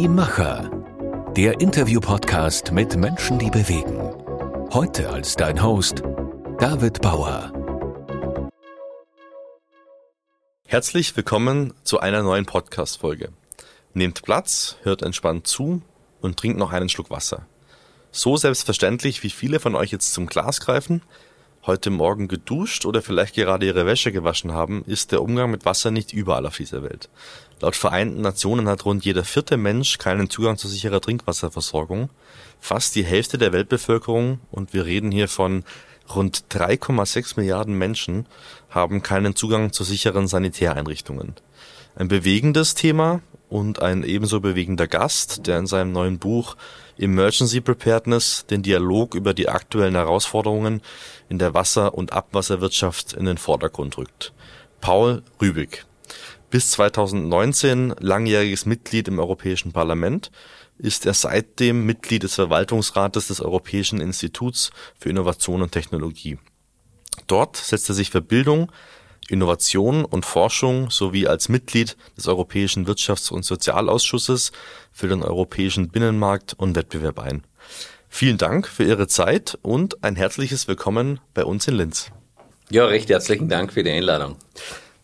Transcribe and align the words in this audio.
Die 0.00 0.08
Macher. 0.08 0.70
Der 1.36 1.60
Interview-Podcast 1.60 2.72
mit 2.72 2.96
Menschen, 2.96 3.38
die 3.38 3.50
bewegen. 3.50 3.98
Heute 4.72 5.10
als 5.10 5.36
dein 5.36 5.62
Host 5.62 6.02
David 6.58 7.02
Bauer. 7.02 7.52
Herzlich 10.66 11.14
willkommen 11.14 11.74
zu 11.84 12.00
einer 12.00 12.22
neuen 12.22 12.46
Podcast-Folge. 12.46 13.28
Nehmt 13.92 14.22
Platz, 14.22 14.78
hört 14.84 15.02
entspannt 15.02 15.46
zu 15.46 15.82
und 16.22 16.38
trinkt 16.38 16.58
noch 16.58 16.72
einen 16.72 16.88
Schluck 16.88 17.10
Wasser. 17.10 17.46
So 18.10 18.38
selbstverständlich, 18.38 19.22
wie 19.22 19.28
viele 19.28 19.60
von 19.60 19.74
euch 19.74 19.90
jetzt 19.90 20.14
zum 20.14 20.28
Glas 20.28 20.60
greifen, 20.60 21.02
heute 21.66 21.90
Morgen 21.90 22.28
geduscht 22.28 22.86
oder 22.86 23.02
vielleicht 23.02 23.34
gerade 23.34 23.66
ihre 23.66 23.86
Wäsche 23.86 24.12
gewaschen 24.12 24.52
haben, 24.52 24.82
ist 24.86 25.12
der 25.12 25.22
Umgang 25.22 25.50
mit 25.50 25.64
Wasser 25.64 25.90
nicht 25.90 26.12
überall 26.12 26.46
auf 26.46 26.56
dieser 26.56 26.82
Welt. 26.82 27.08
Laut 27.60 27.76
Vereinten 27.76 28.22
Nationen 28.22 28.68
hat 28.68 28.84
rund 28.86 29.04
jeder 29.04 29.24
vierte 29.24 29.56
Mensch 29.56 29.98
keinen 29.98 30.30
Zugang 30.30 30.56
zu 30.56 30.68
sicherer 30.68 31.00
Trinkwasserversorgung. 31.00 32.08
Fast 32.58 32.94
die 32.94 33.04
Hälfte 33.04 33.36
der 33.36 33.52
Weltbevölkerung, 33.52 34.40
und 34.50 34.72
wir 34.72 34.86
reden 34.86 35.10
hier 35.10 35.28
von 35.28 35.64
rund 36.14 36.44
3,6 36.50 37.34
Milliarden 37.36 37.76
Menschen, 37.76 38.26
haben 38.70 39.02
keinen 39.02 39.36
Zugang 39.36 39.72
zu 39.72 39.84
sicheren 39.84 40.28
Sanitäreinrichtungen. 40.28 41.34
Ein 41.94 42.08
bewegendes 42.08 42.74
Thema 42.74 43.20
und 43.50 43.82
ein 43.82 44.04
ebenso 44.04 44.40
bewegender 44.40 44.86
Gast, 44.86 45.46
der 45.46 45.58
in 45.58 45.66
seinem 45.66 45.92
neuen 45.92 46.18
Buch 46.18 46.56
Emergency 47.00 47.60
Preparedness 47.60 48.44
den 48.50 48.62
Dialog 48.62 49.14
über 49.14 49.34
die 49.34 49.48
aktuellen 49.48 49.94
Herausforderungen 49.94 50.82
in 51.28 51.38
der 51.38 51.54
Wasser- 51.54 51.94
und 51.94 52.12
Abwasserwirtschaft 52.12 53.14
in 53.14 53.24
den 53.24 53.38
Vordergrund 53.38 53.96
rückt. 53.98 54.32
Paul 54.80 55.22
Rübig. 55.40 55.86
Bis 56.50 56.72
2019 56.72 57.94
langjähriges 57.98 58.66
Mitglied 58.66 59.08
im 59.08 59.18
Europäischen 59.18 59.72
Parlament, 59.72 60.30
ist 60.78 61.06
er 61.06 61.14
seitdem 61.14 61.86
Mitglied 61.86 62.22
des 62.22 62.34
Verwaltungsrates 62.34 63.28
des 63.28 63.40
Europäischen 63.40 64.00
Instituts 64.00 64.70
für 64.98 65.10
Innovation 65.10 65.62
und 65.62 65.72
Technologie. 65.72 66.38
Dort 67.26 67.56
setzt 67.56 67.88
er 67.88 67.94
sich 67.94 68.10
für 68.10 68.22
Bildung, 68.22 68.72
Innovation 69.30 70.04
und 70.04 70.26
Forschung 70.26 70.90
sowie 70.90 71.26
als 71.26 71.48
Mitglied 71.48 71.96
des 72.16 72.26
Europäischen 72.26 72.86
Wirtschafts- 72.86 73.30
und 73.30 73.44
Sozialausschusses 73.44 74.52
für 74.92 75.08
den 75.08 75.22
europäischen 75.22 75.88
Binnenmarkt 75.88 76.54
und 76.54 76.76
Wettbewerb 76.76 77.20
ein. 77.20 77.44
Vielen 78.08 78.38
Dank 78.38 78.66
für 78.66 78.84
Ihre 78.84 79.06
Zeit 79.06 79.56
und 79.62 80.02
ein 80.02 80.16
herzliches 80.16 80.66
Willkommen 80.66 81.20
bei 81.32 81.44
uns 81.44 81.68
in 81.68 81.74
Linz. 81.74 82.10
Ja, 82.70 82.86
recht 82.86 83.08
herzlichen 83.08 83.48
Dank 83.48 83.72
für 83.72 83.84
die 83.84 83.90
Einladung. 83.90 84.36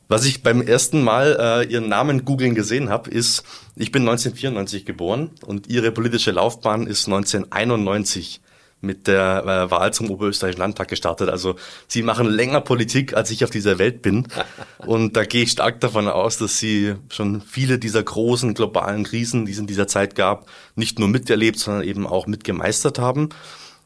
Was 0.08 0.24
ich 0.24 0.42
beim 0.42 0.62
ersten 0.62 1.02
Mal 1.02 1.36
äh, 1.38 1.72
Ihren 1.72 1.88
Namen 1.88 2.24
googeln 2.24 2.55
gesehen 2.55 2.90
habe, 2.90 3.11
ist, 3.11 3.42
ich 3.74 3.90
bin 3.90 4.02
1994 4.02 4.84
geboren 4.84 5.30
und 5.44 5.68
Ihre 5.68 5.90
politische 5.90 6.30
Laufbahn 6.30 6.86
ist 6.86 7.06
1991 7.06 8.40
mit 8.80 9.06
der 9.06 9.44
äh, 9.44 9.70
Wahl 9.70 9.92
zum 9.92 10.10
Oberösterreichischen 10.10 10.60
Landtag 10.60 10.88
gestartet. 10.88 11.28
Also 11.28 11.56
Sie 11.88 12.02
machen 12.02 12.28
länger 12.28 12.60
Politik, 12.60 13.14
als 13.14 13.30
ich 13.30 13.44
auf 13.44 13.50
dieser 13.50 13.78
Welt 13.78 14.02
bin. 14.02 14.28
Und 14.78 15.16
da 15.16 15.24
gehe 15.24 15.42
ich 15.42 15.52
stark 15.52 15.80
davon 15.80 16.08
aus, 16.08 16.38
dass 16.38 16.58
Sie 16.58 16.94
schon 17.08 17.41
viele 17.41 17.78
dieser 17.78 18.02
großen 18.02 18.55
globalen 18.55 19.05
Krisen, 19.05 19.46
die 19.46 19.52
es 19.52 19.58
in 19.58 19.66
dieser 19.66 19.88
Zeit 19.88 20.14
gab, 20.14 20.46
nicht 20.74 20.98
nur 20.98 21.08
miterlebt, 21.08 21.58
sondern 21.58 21.84
eben 21.84 22.06
auch 22.06 22.27
mitgemeistert 22.27 22.98
haben. 22.98 23.30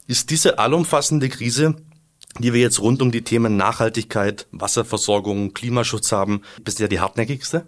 Ist 0.07 0.31
diese 0.31 0.59
allumfassende 0.59 1.29
Krise 1.29 1.77
die 2.39 2.53
wir 2.53 2.61
jetzt 2.61 2.81
rund 2.81 3.03
um 3.03 3.11
die 3.11 3.23
Themen 3.23 3.57
Nachhaltigkeit, 3.57 4.47
Wasserversorgung, 4.53 5.53
Klimaschutz 5.53 6.13
haben, 6.13 6.43
bisher 6.63 6.89
die 6.89 7.01
hartnäckigste? 7.01 7.67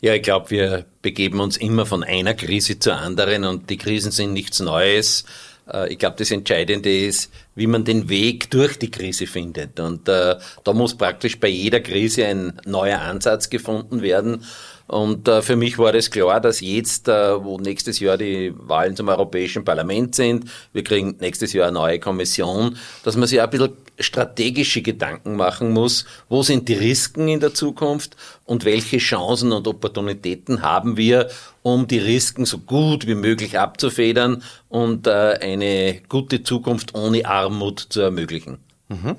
Ja, 0.00 0.14
ich 0.14 0.22
glaube, 0.22 0.50
wir 0.50 0.84
begeben 1.02 1.40
uns 1.40 1.56
immer 1.56 1.86
von 1.86 2.04
einer 2.04 2.34
Krise 2.34 2.78
zur 2.78 2.96
anderen 2.96 3.44
und 3.44 3.70
die 3.70 3.78
Krisen 3.78 4.12
sind 4.12 4.32
nichts 4.32 4.60
Neues. 4.60 5.24
Äh, 5.72 5.92
ich 5.92 5.98
glaube, 5.98 6.16
das 6.18 6.30
Entscheidende 6.30 7.06
ist, 7.06 7.32
wie 7.54 7.66
man 7.66 7.84
den 7.84 8.08
Weg 8.08 8.50
durch 8.50 8.78
die 8.78 8.90
Krise 8.90 9.26
findet. 9.26 9.80
Und 9.80 10.08
äh, 10.08 10.36
da 10.64 10.72
muss 10.72 10.96
praktisch 10.96 11.38
bei 11.38 11.48
jeder 11.48 11.80
Krise 11.80 12.26
ein 12.26 12.60
neuer 12.64 13.00
Ansatz 13.00 13.50
gefunden 13.50 14.02
werden. 14.02 14.44
Und 14.88 15.28
äh, 15.28 15.42
für 15.42 15.54
mich 15.54 15.78
war 15.78 15.94
es 15.94 16.10
klar, 16.10 16.40
dass 16.40 16.62
jetzt, 16.62 17.08
äh, 17.08 17.44
wo 17.44 17.58
nächstes 17.58 18.00
Jahr 18.00 18.16
die 18.16 18.54
Wahlen 18.56 18.96
zum 18.96 19.08
Europäischen 19.08 19.62
Parlament 19.62 20.14
sind, 20.14 20.46
wir 20.72 20.82
kriegen 20.82 21.16
nächstes 21.20 21.52
Jahr 21.52 21.68
eine 21.68 21.74
neue 21.74 22.00
Kommission, 22.00 22.78
dass 23.04 23.14
man 23.14 23.28
sich 23.28 23.40
ein 23.40 23.50
bisschen 23.50 23.74
strategische 23.98 24.80
Gedanken 24.80 25.36
machen 25.36 25.72
muss, 25.72 26.06
wo 26.30 26.42
sind 26.42 26.68
die 26.68 26.74
Risiken 26.74 27.28
in 27.28 27.40
der 27.40 27.52
Zukunft 27.52 28.16
und 28.46 28.64
welche 28.64 28.96
Chancen 28.96 29.52
und 29.52 29.68
Opportunitäten 29.68 30.62
haben 30.62 30.96
wir, 30.96 31.28
um 31.62 31.86
die 31.86 31.98
Risiken 31.98 32.46
so 32.46 32.56
gut 32.56 33.06
wie 33.06 33.14
möglich 33.14 33.58
abzufedern 33.58 34.42
und 34.70 35.06
äh, 35.06 35.38
eine 35.40 36.00
gute 36.08 36.42
Zukunft 36.44 36.94
ohne 36.94 37.26
Armut 37.26 37.80
zu 37.90 38.00
ermöglichen. 38.00 38.58
Mhm. 38.88 39.16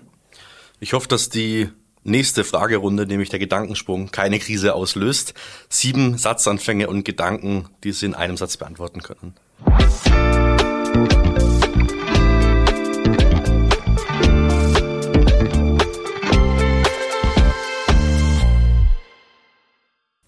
Ich 0.79 0.93
hoffe, 0.93 1.07
dass 1.07 1.29
die 1.29 1.69
nächste 2.03 2.43
Fragerunde, 2.43 3.05
nämlich 3.05 3.29
der 3.29 3.39
Gedankensprung, 3.39 4.11
keine 4.11 4.39
Krise 4.39 4.73
auslöst. 4.73 5.33
Sieben 5.69 6.17
Satzanfänge 6.17 6.87
und 6.87 7.03
Gedanken, 7.05 7.69
die 7.83 7.91
Sie 7.91 8.05
in 8.05 8.15
einem 8.15 8.37
Satz 8.37 8.57
beantworten 8.57 9.01
können. 9.01 9.35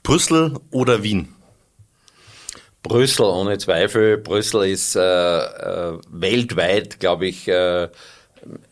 Brüssel 0.03 0.59
oder 0.71 1.03
Wien? 1.03 1.29
Brüssel, 2.83 3.25
ohne 3.25 3.57
Zweifel. 3.59 4.17
Brüssel 4.17 4.65
ist 4.65 4.95
äh, 4.95 4.99
äh, 5.01 5.99
weltweit, 6.09 6.99
glaube 6.99 7.27
ich, 7.27 7.47
äh, 7.47 7.87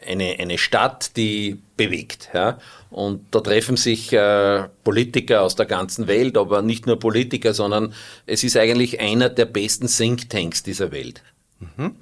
eine, 0.05 0.37
eine 0.39 0.57
Stadt, 0.57 1.15
die 1.17 1.61
bewegt. 1.77 2.29
Ja? 2.33 2.59
Und 2.89 3.25
da 3.31 3.41
treffen 3.41 3.77
sich 3.77 4.11
äh, 4.13 4.67
Politiker 4.83 5.41
aus 5.41 5.55
der 5.55 5.65
ganzen 5.65 6.07
Welt, 6.07 6.37
aber 6.37 6.61
nicht 6.61 6.87
nur 6.87 6.99
Politiker, 6.99 7.53
sondern 7.53 7.93
es 8.25 8.43
ist 8.43 8.57
eigentlich 8.57 8.99
einer 8.99 9.29
der 9.29 9.45
besten 9.45 9.87
Thinktanks 9.87 10.63
dieser 10.63 10.91
Welt. 10.91 11.21
Mhm. 11.59 11.95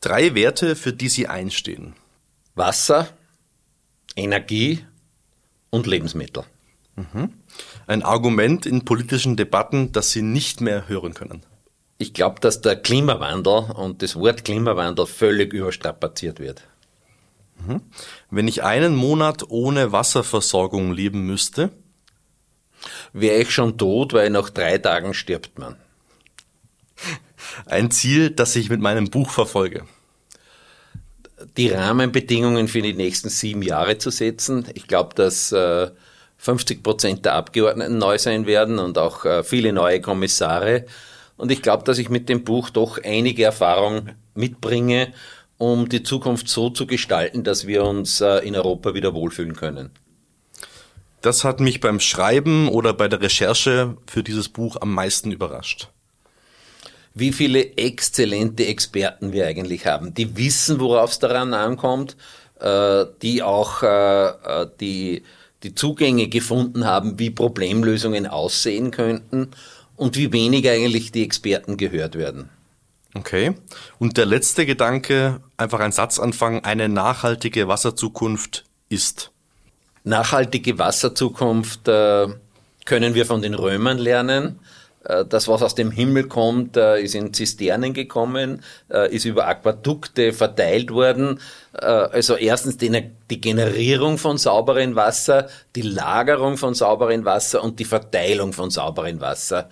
Drei 0.00 0.34
Werte, 0.34 0.74
für 0.74 0.92
die 0.92 1.08
Sie 1.08 1.28
einstehen. 1.28 1.94
Wasser, 2.54 3.08
Energie 4.16 4.84
und 5.70 5.86
Lebensmittel. 5.86 6.44
Mhm. 6.96 7.32
Ein 7.86 8.02
Argument 8.02 8.66
in 8.66 8.84
politischen 8.84 9.36
Debatten, 9.36 9.92
das 9.92 10.10
Sie 10.10 10.22
nicht 10.22 10.60
mehr 10.60 10.88
hören 10.88 11.14
können. 11.14 11.42
Ich 11.98 12.14
glaube, 12.14 12.40
dass 12.40 12.60
der 12.60 12.76
Klimawandel 12.76 13.70
und 13.74 14.02
das 14.02 14.16
Wort 14.16 14.44
Klimawandel 14.44 15.06
völlig 15.06 15.52
überstrapaziert 15.52 16.40
wird. 16.40 16.62
Mhm. 17.66 17.82
Wenn 18.30 18.48
ich 18.48 18.62
einen 18.62 18.94
Monat 18.94 19.44
ohne 19.48 19.92
Wasserversorgung 19.92 20.92
leben 20.92 21.26
müsste? 21.26 21.70
Wäre 23.12 23.42
ich 23.42 23.50
schon 23.50 23.78
tot, 23.78 24.12
weil 24.12 24.30
nach 24.30 24.50
drei 24.50 24.78
Tagen 24.78 25.14
stirbt 25.14 25.58
man. 25.58 25.76
Ein 27.66 27.90
Ziel, 27.90 28.30
das 28.30 28.56
ich 28.56 28.70
mit 28.70 28.80
meinem 28.80 29.10
Buch 29.10 29.30
verfolge. 29.30 29.84
Die 31.56 31.68
Rahmenbedingungen 31.68 32.68
für 32.68 32.82
die 32.82 32.94
nächsten 32.94 33.28
sieben 33.28 33.62
Jahre 33.62 33.98
zu 33.98 34.10
setzen. 34.10 34.66
Ich 34.74 34.86
glaube, 34.86 35.14
dass 35.14 35.52
äh, 35.52 35.90
50 36.38 36.82
Prozent 36.82 37.24
der 37.24 37.34
Abgeordneten 37.34 37.98
neu 37.98 38.18
sein 38.18 38.46
werden 38.46 38.78
und 38.78 38.98
auch 38.98 39.24
äh, 39.24 39.44
viele 39.44 39.72
neue 39.72 40.00
Kommissare. 40.00 40.86
Und 41.36 41.50
ich 41.50 41.62
glaube, 41.62 41.84
dass 41.84 41.98
ich 41.98 42.08
mit 42.08 42.28
dem 42.28 42.44
Buch 42.44 42.70
doch 42.70 42.98
einige 43.02 43.44
Erfahrung 43.44 44.10
mitbringe 44.34 45.12
um 45.62 45.88
die 45.88 46.02
Zukunft 46.02 46.48
so 46.48 46.70
zu 46.70 46.88
gestalten, 46.88 47.44
dass 47.44 47.68
wir 47.68 47.84
uns 47.84 48.20
äh, 48.20 48.38
in 48.38 48.56
Europa 48.56 48.94
wieder 48.94 49.14
wohlfühlen 49.14 49.54
können? 49.54 49.90
Das 51.20 51.44
hat 51.44 51.60
mich 51.60 51.78
beim 51.78 52.00
Schreiben 52.00 52.68
oder 52.68 52.92
bei 52.92 53.06
der 53.06 53.20
Recherche 53.20 53.96
für 54.08 54.24
dieses 54.24 54.48
Buch 54.48 54.78
am 54.80 54.92
meisten 54.92 55.30
überrascht. 55.30 55.86
Wie 57.14 57.30
viele 57.30 57.76
exzellente 57.76 58.66
Experten 58.66 59.32
wir 59.32 59.46
eigentlich 59.46 59.86
haben, 59.86 60.14
die 60.14 60.36
wissen, 60.36 60.80
worauf 60.80 61.12
es 61.12 61.20
daran 61.20 61.54
ankommt, 61.54 62.16
äh, 62.58 63.04
die 63.22 63.44
auch 63.44 63.84
äh, 63.84 64.66
die, 64.80 65.22
die 65.62 65.76
Zugänge 65.76 66.26
gefunden 66.26 66.86
haben, 66.86 67.20
wie 67.20 67.30
Problemlösungen 67.30 68.26
aussehen 68.26 68.90
könnten 68.90 69.52
und 69.94 70.16
wie 70.16 70.32
wenig 70.32 70.68
eigentlich 70.68 71.12
die 71.12 71.22
Experten 71.22 71.76
gehört 71.76 72.16
werden. 72.16 72.48
Okay. 73.14 73.54
Und 73.98 74.16
der 74.16 74.26
letzte 74.26 74.64
Gedanke, 74.64 75.40
einfach 75.56 75.80
ein 75.80 75.92
Satzanfang, 75.92 76.64
eine 76.64 76.88
nachhaltige 76.88 77.68
Wasserzukunft 77.68 78.64
ist. 78.88 79.30
Nachhaltige 80.04 80.78
Wasserzukunft 80.78 81.88
äh, 81.88 82.28
können 82.84 83.14
wir 83.14 83.26
von 83.26 83.42
den 83.42 83.54
Römern 83.54 83.98
lernen. 83.98 84.58
Äh, 85.04 85.24
das, 85.24 85.48
was 85.48 85.62
aus 85.62 85.74
dem 85.74 85.90
Himmel 85.90 86.24
kommt, 86.28 86.76
äh, 86.76 87.00
ist 87.00 87.14
in 87.14 87.32
Zisternen 87.32 87.92
gekommen, 87.94 88.62
äh, 88.90 89.14
ist 89.14 89.24
über 89.24 89.46
Aquädukte 89.46 90.32
verteilt 90.32 90.90
worden. 90.90 91.40
Also 91.72 92.36
erstens 92.36 92.76
die 92.76 93.40
Generierung 93.40 94.18
von 94.18 94.36
sauberem 94.36 94.94
Wasser, 94.94 95.48
die 95.74 95.80
Lagerung 95.80 96.58
von 96.58 96.74
sauberem 96.74 97.24
Wasser 97.24 97.64
und 97.64 97.78
die 97.78 97.86
Verteilung 97.86 98.52
von 98.52 98.68
sauberem 98.68 99.22
Wasser. 99.22 99.70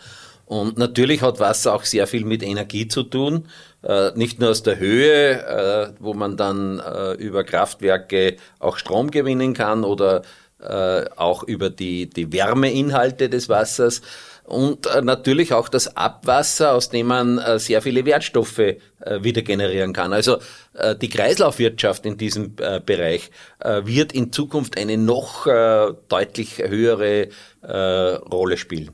Und 0.50 0.79
natürlich 0.79 1.23
hat 1.23 1.38
Wasser 1.38 1.76
auch 1.76 1.85
sehr 1.85 2.08
viel 2.08 2.25
mit 2.25 2.43
Energie 2.43 2.88
zu 2.88 3.05
tun. 3.05 3.47
Äh, 3.85 4.11
nicht 4.17 4.41
nur 4.41 4.50
aus 4.50 4.64
der 4.64 4.81
Höhe, 4.81 5.31
äh, 5.47 5.93
wo 6.00 6.12
man 6.12 6.37
dann 6.37 6.81
äh, 6.81 7.12
über 7.12 7.44
Kraftwerke 7.44 8.35
auch 8.58 8.76
Strom 8.76 9.12
gewinnen 9.12 9.55
kann 9.55 9.85
oder 9.85 10.23
äh, 10.58 11.05
auch 11.14 11.44
über 11.44 11.70
die, 11.70 12.11
die 12.11 12.32
Wärmeinhalte 12.32 13.29
des 13.29 13.49
Wassers 13.49 14.02
und 14.43 14.87
äh, 14.87 15.02
natürlich 15.02 15.52
auch 15.52 15.69
das 15.69 15.97
Abwasser, 15.97 16.73
aus 16.73 16.91
dem 16.91 17.06
man 17.06 17.38
äh, 17.38 17.61
sehr 17.61 17.81
viele 17.81 18.05
Wertstoffe 18.05 18.76
wieder 19.20 19.41
generieren 19.41 19.94
kann. 19.94 20.12
Also 20.12 20.37
die 21.00 21.08
Kreislaufwirtschaft 21.08 22.05
in 22.05 22.19
diesem 22.19 22.55
Bereich 22.55 23.31
wird 23.64 24.12
in 24.12 24.31
Zukunft 24.31 24.76
eine 24.76 24.99
noch 24.99 25.46
deutlich 25.46 26.58
höhere 26.58 27.29
Rolle 27.62 28.58
spielen. 28.58 28.91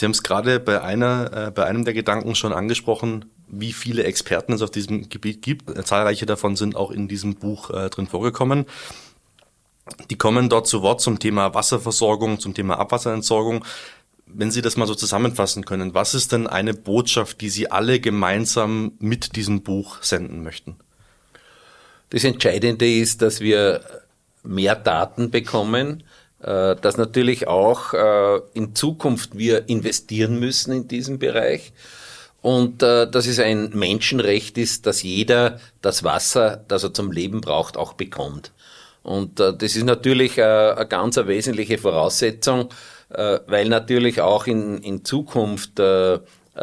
Sie 0.00 0.06
haben 0.06 0.12
es 0.12 0.22
gerade 0.22 0.60
bei 0.60 0.80
einer, 0.80 1.48
äh, 1.48 1.50
bei 1.50 1.66
einem 1.66 1.84
der 1.84 1.92
Gedanken 1.92 2.34
schon 2.34 2.54
angesprochen, 2.54 3.26
wie 3.48 3.74
viele 3.74 4.04
Experten 4.04 4.54
es 4.54 4.62
auf 4.62 4.70
diesem 4.70 5.10
Gebiet 5.10 5.42
gibt. 5.42 5.86
Zahlreiche 5.86 6.24
davon 6.24 6.56
sind 6.56 6.74
auch 6.74 6.90
in 6.90 7.06
diesem 7.06 7.34
Buch 7.34 7.68
äh, 7.68 7.90
drin 7.90 8.06
vorgekommen. 8.06 8.64
Die 10.08 10.16
kommen 10.16 10.48
dort 10.48 10.66
zu 10.68 10.80
Wort 10.80 11.02
zum 11.02 11.18
Thema 11.18 11.52
Wasserversorgung, 11.52 12.40
zum 12.40 12.54
Thema 12.54 12.78
Abwasserentsorgung. 12.78 13.62
Wenn 14.24 14.50
Sie 14.50 14.62
das 14.62 14.78
mal 14.78 14.86
so 14.86 14.94
zusammenfassen 14.94 15.66
können, 15.66 15.92
was 15.92 16.14
ist 16.14 16.32
denn 16.32 16.46
eine 16.46 16.72
Botschaft, 16.72 17.42
die 17.42 17.50
Sie 17.50 17.70
alle 17.70 18.00
gemeinsam 18.00 18.92
mit 19.00 19.36
diesem 19.36 19.60
Buch 19.60 20.02
senden 20.02 20.42
möchten? 20.42 20.76
Das 22.08 22.24
Entscheidende 22.24 22.90
ist, 22.90 23.20
dass 23.20 23.42
wir 23.42 23.82
mehr 24.44 24.76
Daten 24.76 25.30
bekommen, 25.30 26.04
dass 26.42 26.96
natürlich 26.96 27.48
auch 27.48 27.92
äh, 27.92 28.40
in 28.54 28.74
Zukunft 28.74 29.36
wir 29.36 29.68
investieren 29.68 30.38
müssen 30.38 30.72
in 30.72 30.88
diesem 30.88 31.18
Bereich 31.18 31.72
und 32.40 32.82
äh, 32.82 33.10
dass 33.10 33.26
es 33.26 33.38
ein 33.38 33.70
Menschenrecht 33.74 34.56
ist, 34.56 34.86
dass 34.86 35.02
jeder 35.02 35.60
das 35.82 36.02
Wasser, 36.02 36.64
das 36.68 36.84
er 36.84 36.94
zum 36.94 37.12
Leben 37.12 37.40
braucht, 37.40 37.76
auch 37.76 37.92
bekommt. 37.92 38.52
Und 39.02 39.40
das 39.40 39.62
ist 39.62 39.84
natürlich 39.84 40.42
eine 40.42 40.86
ganz 40.86 41.16
wesentliche 41.16 41.78
Voraussetzung, 41.78 42.68
weil 43.08 43.66
natürlich 43.70 44.20
auch 44.20 44.46
in 44.46 45.06
Zukunft 45.06 45.80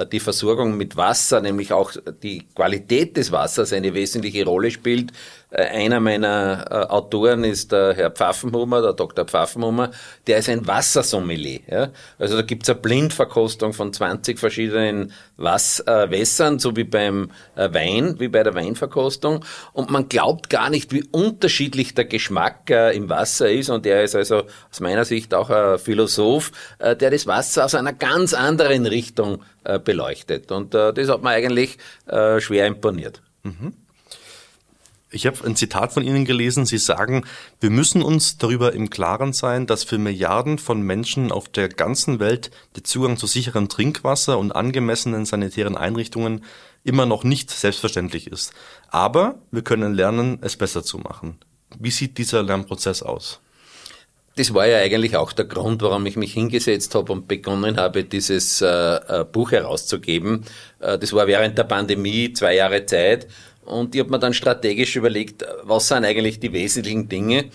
die 0.06 0.20
Versorgung 0.20 0.78
mit 0.78 0.96
Wasser, 0.96 1.42
nämlich 1.42 1.74
auch 1.74 1.92
die 2.24 2.48
Qualität 2.54 3.18
des 3.18 3.32
Wassers 3.32 3.74
eine 3.74 3.94
wesentliche 3.94 4.46
Rolle 4.46 4.72
spielt, 4.72 5.12
äh, 5.50 5.64
einer 5.64 6.02
meiner 6.02 6.66
äh, 6.70 6.74
Autoren 6.92 7.46
ist 7.46 7.72
der 7.72 7.94
Herr 7.94 8.12
Pfaffenhummer, 8.12 8.82
der 8.82 8.94
Dr. 8.94 9.24
Pfaffenhummer, 9.24 9.92
der 10.28 10.40
ist 10.40 10.50
ein 10.50 10.68
Wassersommelier. 10.68 11.62
Ja? 11.68 11.90
Also 12.20 12.36
da 12.36 12.42
gibt's 12.42 12.70
eine 12.70 12.80
Blindverkostung 12.80 13.72
von 13.72 13.94
20 13.94 14.40
verschiedenen 14.40 15.14
Was 15.38 15.80
äh, 15.80 16.12
Wässern, 16.12 16.60
so 16.60 16.76
wie 16.76 16.84
beim 16.84 17.32
äh, 17.56 17.74
Wein, 17.74 18.20
wie 18.20 18.28
bei 18.28 18.44
der 18.44 18.56
Weinverkostung. 18.56 19.46
Und 19.72 19.90
man 19.90 20.10
glaubt 20.10 20.50
gar 20.50 20.70
nicht, 20.70 20.92
wie 20.92 21.06
unterschiedlich 21.12 21.94
der 21.94 22.06
Geschmack 22.06 22.70
äh, 22.70 22.94
im 22.94 23.10
Wasser 23.10 23.50
ist. 23.50 23.70
Und 23.70 23.86
er 23.86 24.04
ist 24.04 24.16
also 24.16 24.44
aus 24.70 24.80
meiner 24.82 25.06
Sicht 25.06 25.34
auch 25.34 25.50
ein 25.50 25.80
Philosoph, 25.80 26.52
äh, 26.80 26.96
der 26.96 27.10
das 27.10 27.26
Wasser 27.26 27.64
aus 27.64 27.74
einer 27.74 27.94
ganz 27.94 28.34
anderen 28.34 28.86
Richtung 28.86 29.36
äh, 29.36 29.57
beleuchtet. 29.80 30.52
Und 30.52 30.74
äh, 30.76 30.94
das 30.94 31.10
hat 31.10 31.24
mir 31.24 31.32
eigentlich 31.32 31.78
äh, 32.08 32.40
schwer 32.40 32.68
imponiert. 32.68 33.22
Mhm. 33.44 33.74
Ich 35.10 35.26
habe 35.26 35.42
ein 35.46 35.56
Zitat 35.56 35.94
von 35.94 36.04
Ihnen 36.04 36.26
gelesen. 36.26 36.66
Sie 36.66 36.78
sagen, 36.78 37.26
wir 37.62 37.70
müssen 37.70 38.02
uns 38.02 38.38
darüber 38.38 38.74
im 38.74 38.90
Klaren 38.90 39.32
sein, 39.32 39.66
dass 39.66 39.86
für 39.86 39.98
Milliarden 39.98 40.58
von 40.60 40.82
Menschen 40.82 41.32
auf 41.32 41.48
der 41.48 41.70
ganzen 41.70 42.20
Welt 42.20 42.52
der 42.76 42.84
Zugang 42.84 43.16
zu 43.16 43.26
sicherem 43.26 43.70
Trinkwasser 43.70 44.38
und 44.38 44.52
angemessenen 44.52 45.26
sanitären 45.26 45.78
Einrichtungen 45.78 46.44
immer 46.84 47.06
noch 47.06 47.24
nicht 47.24 47.52
selbstverständlich 47.52 48.28
ist. 48.28 48.54
Aber 48.90 49.40
wir 49.50 49.62
können 49.62 49.94
lernen, 49.94 50.40
es 50.42 50.58
besser 50.58 50.84
zu 50.84 50.98
machen. 50.98 51.38
Wie 51.80 51.92
sieht 51.92 52.18
dieser 52.18 52.44
Lernprozess 52.44 53.02
aus? 53.02 53.40
Das 54.38 54.54
war 54.54 54.68
ja 54.68 54.78
eigentlich 54.78 55.18
auch 55.18 55.34
der 55.34 55.46
Grund, 55.46 55.82
warum 55.82 56.06
ich 56.06 56.16
mich 56.16 56.34
hingesetzt 56.34 56.94
habe 56.94 57.12
und 57.12 57.28
begonnen 57.28 57.78
habe, 57.78 58.04
dieses 58.04 58.62
äh, 58.62 58.68
äh 58.68 59.26
Buch 59.26 59.52
herauszugeben. 59.52 60.46
Äh, 60.80 61.00
das 61.00 61.12
war 61.12 61.26
während 61.26 61.58
der 61.58 61.64
Pandemie, 61.64 62.32
zwei 62.34 62.56
Jahre 62.56 62.86
Zeit. 62.86 63.28
Und 63.66 63.96
ich 63.96 64.00
habe 64.00 64.12
mir 64.12 64.20
dann 64.20 64.36
strategisch 64.36 64.96
überlegt, 64.96 65.44
was 65.64 65.88
sind 65.88 66.06
eigentlich 66.06 66.40
die 66.40 66.54
wesentlichen 66.54 67.10
Dinge 67.10 67.46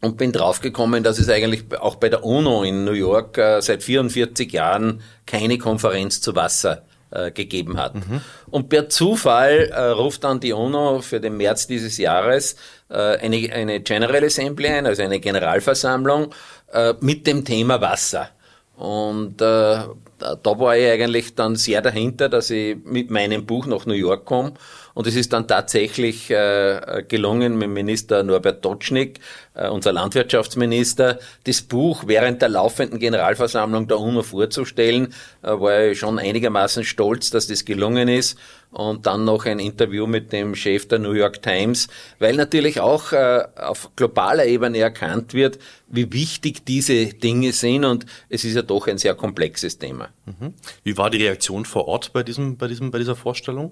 und 0.00 0.16
bin 0.16 0.32
draufgekommen, 0.32 1.02
dass 1.02 1.18
es 1.18 1.28
eigentlich 1.28 1.64
auch 1.78 1.96
bei 1.96 2.08
der 2.08 2.24
UNO 2.24 2.62
in 2.62 2.84
New 2.84 2.92
York 2.92 3.36
äh, 3.36 3.60
seit 3.60 3.82
44 3.82 4.50
Jahren 4.50 5.02
keine 5.26 5.58
Konferenz 5.58 6.22
zu 6.22 6.34
Wasser 6.34 6.87
äh, 7.10 7.30
gegeben 7.30 7.78
hat. 7.78 7.94
Mhm. 7.94 8.20
Und 8.50 8.68
per 8.68 8.88
Zufall 8.88 9.70
äh, 9.72 9.80
ruft 9.80 10.24
dann 10.24 10.40
die 10.40 10.52
UNO 10.52 11.00
für 11.00 11.20
den 11.20 11.36
März 11.36 11.66
dieses 11.66 11.98
Jahres 11.98 12.56
äh, 12.88 13.18
eine, 13.18 13.52
eine 13.52 13.80
General 13.80 14.24
Assembly 14.24 14.68
ein, 14.68 14.86
also 14.86 15.02
eine 15.02 15.20
Generalversammlung 15.20 16.34
äh, 16.72 16.94
mit 17.00 17.26
dem 17.26 17.44
Thema 17.44 17.80
Wasser. 17.80 18.30
Und 18.76 19.40
äh, 19.42 19.78
da 20.18 20.58
war 20.58 20.76
ich 20.76 20.88
eigentlich 20.88 21.34
dann 21.34 21.56
sehr 21.56 21.82
dahinter, 21.82 22.28
dass 22.28 22.50
ich 22.50 22.76
mit 22.84 23.10
meinem 23.10 23.46
Buch 23.46 23.66
nach 23.66 23.86
New 23.86 23.94
York 23.94 24.24
komme 24.24 24.52
und 24.98 25.06
es 25.06 25.14
ist 25.14 25.32
dann 25.32 25.46
tatsächlich 25.46 26.28
äh, 26.28 27.04
gelungen, 27.06 27.56
mit 27.56 27.68
Minister 27.68 28.24
Norbert 28.24 28.62
Totschnig, 28.62 29.20
äh, 29.54 29.68
unser 29.68 29.92
Landwirtschaftsminister, 29.92 31.20
das 31.44 31.62
Buch 31.62 32.02
während 32.08 32.42
der 32.42 32.48
laufenden 32.48 32.98
Generalversammlung 32.98 33.86
der 33.86 34.00
UNO 34.00 34.24
vorzustellen. 34.24 35.14
Äh, 35.42 35.50
war 35.50 35.84
ich 35.84 36.00
schon 36.00 36.18
einigermaßen 36.18 36.82
stolz, 36.82 37.30
dass 37.30 37.46
das 37.46 37.64
gelungen 37.64 38.08
ist. 38.08 38.40
Und 38.72 39.06
dann 39.06 39.24
noch 39.24 39.46
ein 39.46 39.60
Interview 39.60 40.08
mit 40.08 40.32
dem 40.32 40.56
Chef 40.56 40.88
der 40.88 40.98
New 40.98 41.12
York 41.12 41.42
Times, 41.42 41.86
weil 42.18 42.34
natürlich 42.34 42.80
auch 42.80 43.12
äh, 43.12 43.44
auf 43.54 43.90
globaler 43.94 44.46
Ebene 44.46 44.78
erkannt 44.78 45.32
wird, 45.32 45.60
wie 45.86 46.12
wichtig 46.12 46.64
diese 46.66 47.06
Dinge 47.06 47.52
sind. 47.52 47.84
Und 47.84 48.04
es 48.28 48.44
ist 48.44 48.56
ja 48.56 48.62
doch 48.62 48.88
ein 48.88 48.98
sehr 48.98 49.14
komplexes 49.14 49.78
Thema. 49.78 50.08
Mhm. 50.26 50.54
Wie 50.82 50.98
war 50.98 51.08
die 51.08 51.22
Reaktion 51.22 51.66
vor 51.66 51.86
Ort 51.86 52.12
bei 52.12 52.24
diesem, 52.24 52.56
bei 52.56 52.66
diesem, 52.66 52.90
bei 52.90 52.98
dieser 52.98 53.14
Vorstellung? 53.14 53.70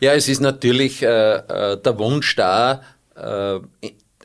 Ja, 0.00 0.14
es 0.14 0.28
ist 0.28 0.40
natürlich 0.40 1.02
äh, 1.02 1.34
äh, 1.34 1.76
der 1.76 1.98
Wunsch 1.98 2.34
da, 2.34 2.82
äh, 3.14 3.60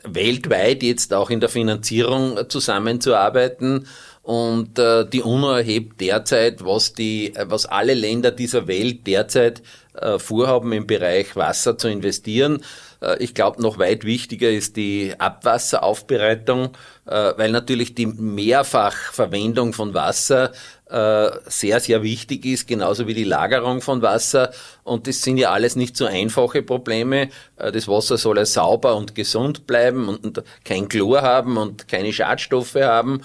weltweit 0.04 0.82
jetzt 0.82 1.12
auch 1.12 1.28
in 1.28 1.40
der 1.40 1.50
Finanzierung 1.50 2.48
zusammenzuarbeiten. 2.48 3.86
Und 4.22 4.78
äh, 4.78 5.04
die 5.06 5.22
UNO 5.22 5.52
erhebt 5.52 6.00
derzeit, 6.00 6.64
was 6.64 6.94
die, 6.94 7.34
was 7.44 7.66
alle 7.66 7.94
Länder 7.94 8.30
dieser 8.30 8.66
Welt 8.66 9.06
derzeit 9.06 9.62
äh, 9.94 10.18
vorhaben, 10.18 10.72
im 10.72 10.86
Bereich 10.86 11.36
Wasser 11.36 11.76
zu 11.78 11.88
investieren. 11.88 12.62
Äh, 13.00 13.22
ich 13.22 13.34
glaube, 13.34 13.62
noch 13.62 13.78
weit 13.78 14.04
wichtiger 14.04 14.50
ist 14.50 14.76
die 14.76 15.14
Abwasseraufbereitung, 15.16 16.70
äh, 17.06 17.32
weil 17.36 17.50
natürlich 17.50 17.94
die 17.94 18.06
Mehrfachverwendung 18.06 19.74
von 19.74 19.94
Wasser 19.94 20.52
sehr, 20.88 21.80
sehr 21.80 22.02
wichtig 22.04 22.44
ist, 22.44 22.68
genauso 22.68 23.08
wie 23.08 23.14
die 23.14 23.24
Lagerung 23.24 23.80
von 23.80 24.02
Wasser. 24.02 24.52
Und 24.84 25.08
das 25.08 25.20
sind 25.20 25.36
ja 25.36 25.50
alles 25.50 25.74
nicht 25.74 25.96
so 25.96 26.06
einfache 26.06 26.62
Probleme. 26.62 27.30
Das 27.56 27.88
Wasser 27.88 28.16
soll 28.16 28.38
ja 28.38 28.46
sauber 28.46 28.94
und 28.94 29.16
gesund 29.16 29.66
bleiben 29.66 30.08
und 30.08 30.44
kein 30.64 30.88
Chlor 30.88 31.22
haben 31.22 31.56
und 31.56 31.88
keine 31.88 32.12
Schadstoffe 32.12 32.76
haben. 32.76 33.22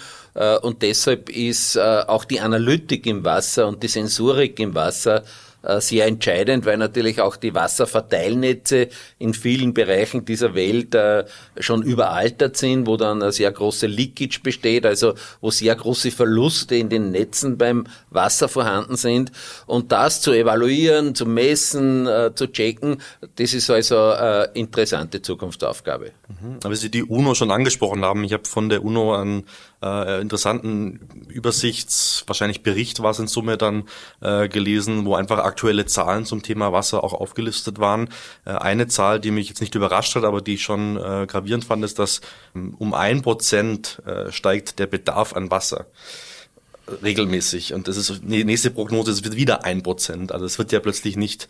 Und 0.62 0.82
deshalb 0.82 1.30
ist 1.30 1.78
auch 1.78 2.26
die 2.26 2.40
Analytik 2.40 3.06
im 3.06 3.24
Wasser 3.24 3.68
und 3.68 3.84
die 3.84 3.90
Sensorik 3.90 4.60
im 4.60 4.74
Wasser 4.74 5.18
äh, 5.18 5.24
sehr 5.64 6.08
entscheidend, 6.08 6.66
weil 6.66 6.78
natürlich 6.78 7.22
auch 7.22 7.36
die 7.36 7.54
Wasserverteilnetze 7.54 8.90
in 9.20 9.34
vielen 9.34 9.74
Bereichen 9.74 10.26
dieser 10.26 10.56
Welt 10.56 10.96
äh, 10.96 11.26
schon 11.60 11.84
überaltert 11.84 12.58
sind, 12.58 12.88
wo 12.88 12.98
dann 12.98 13.22
eine 13.22 13.32
sehr 13.32 13.52
große 13.52 13.86
Leakage 13.88 14.40
besteht, 14.42 14.86
also 14.86 15.14
wo 15.40 15.52
sehr 15.52 15.76
große 15.76 16.12
Verluste 16.12 16.76
in 16.76 16.90
den 16.90 17.12
Netzen 17.12 17.58
beim 17.58 17.86
Wasser 18.10 18.50
vorhanden 18.50 18.96
sind. 18.96 19.32
Und 19.68 19.92
das 19.92 20.22
zu 20.22 20.32
evaluieren, 20.32 21.14
zu 21.14 21.26
messen, 21.26 22.08
äh, 22.08 22.32
zu 22.34 22.48
checken, 22.48 22.98
das 23.36 23.54
ist 23.54 23.70
also 23.70 23.98
eine 23.98 24.50
interessante 24.54 25.22
Zukunftsaufgabe. 25.22 26.12
Mhm. 26.28 26.58
Aber 26.64 26.76
Sie 26.76 26.90
die 26.90 27.04
UNO 27.04 27.36
schon 27.36 27.52
angesprochen 27.52 28.04
haben, 28.04 28.24
ich 28.24 28.34
habe 28.34 28.46
von 28.46 28.70
der 28.70 28.84
UNO 28.84 29.16
einen 29.16 29.46
äh, 29.82 30.22
interessanten 30.22 31.00
Übersichts, 31.30 32.24
wahrscheinlich 32.28 32.64
Bericht 32.64 33.02
war 33.02 33.12
es 33.12 33.20
in 33.20 33.28
Summe 33.28 33.58
dann 33.58 33.84
äh, 34.22 34.48
gelesen, 34.48 35.06
wo 35.06 35.16
einfach 35.16 35.40
aktuelle 35.40 35.86
Zahlen 35.86 36.26
zum 36.26 36.44
Thema 36.44 36.72
Wasser 36.72 37.04
auch 37.04 37.14
aufgelistet 37.14 37.80
waren. 37.80 38.10
Äh, 38.46 38.52
eine 38.52 38.88
Zahl, 38.88 39.20
die 39.20 39.32
mich 39.32 39.50
jetzt 39.50 39.62
nicht 39.62 39.76
überrascht 39.76 40.16
hat, 40.16 40.24
aber 40.24 40.42
die 40.42 40.56
ich 40.56 40.64
schon 40.64 40.98
äh, 40.98 41.26
gravierend 41.28 41.66
fand, 41.66 41.84
ist, 41.84 42.00
dass 42.00 42.22
ähm, 42.56 42.76
um 42.78 42.94
ein 42.94 43.22
Prozent 43.22 44.02
äh, 44.06 44.32
steigt 44.32 44.80
der 44.80 44.88
Bedarf 44.88 45.34
an 45.34 45.50
Wasser 45.52 45.88
regelmäßig. 47.04 47.74
Und 47.74 47.88
das 47.88 47.98
ist 47.98 48.22
die 48.24 48.44
nächste 48.44 48.72
Prognose, 48.72 49.12
es 49.12 49.24
wird 49.24 49.36
wieder 49.36 49.64
ein 49.64 49.84
Prozent. 49.84 50.32
Also 50.32 50.46
es 50.46 50.58
wird 50.58 50.72
ja 50.72 50.80
plötzlich 50.80 51.16
nicht 51.16 51.48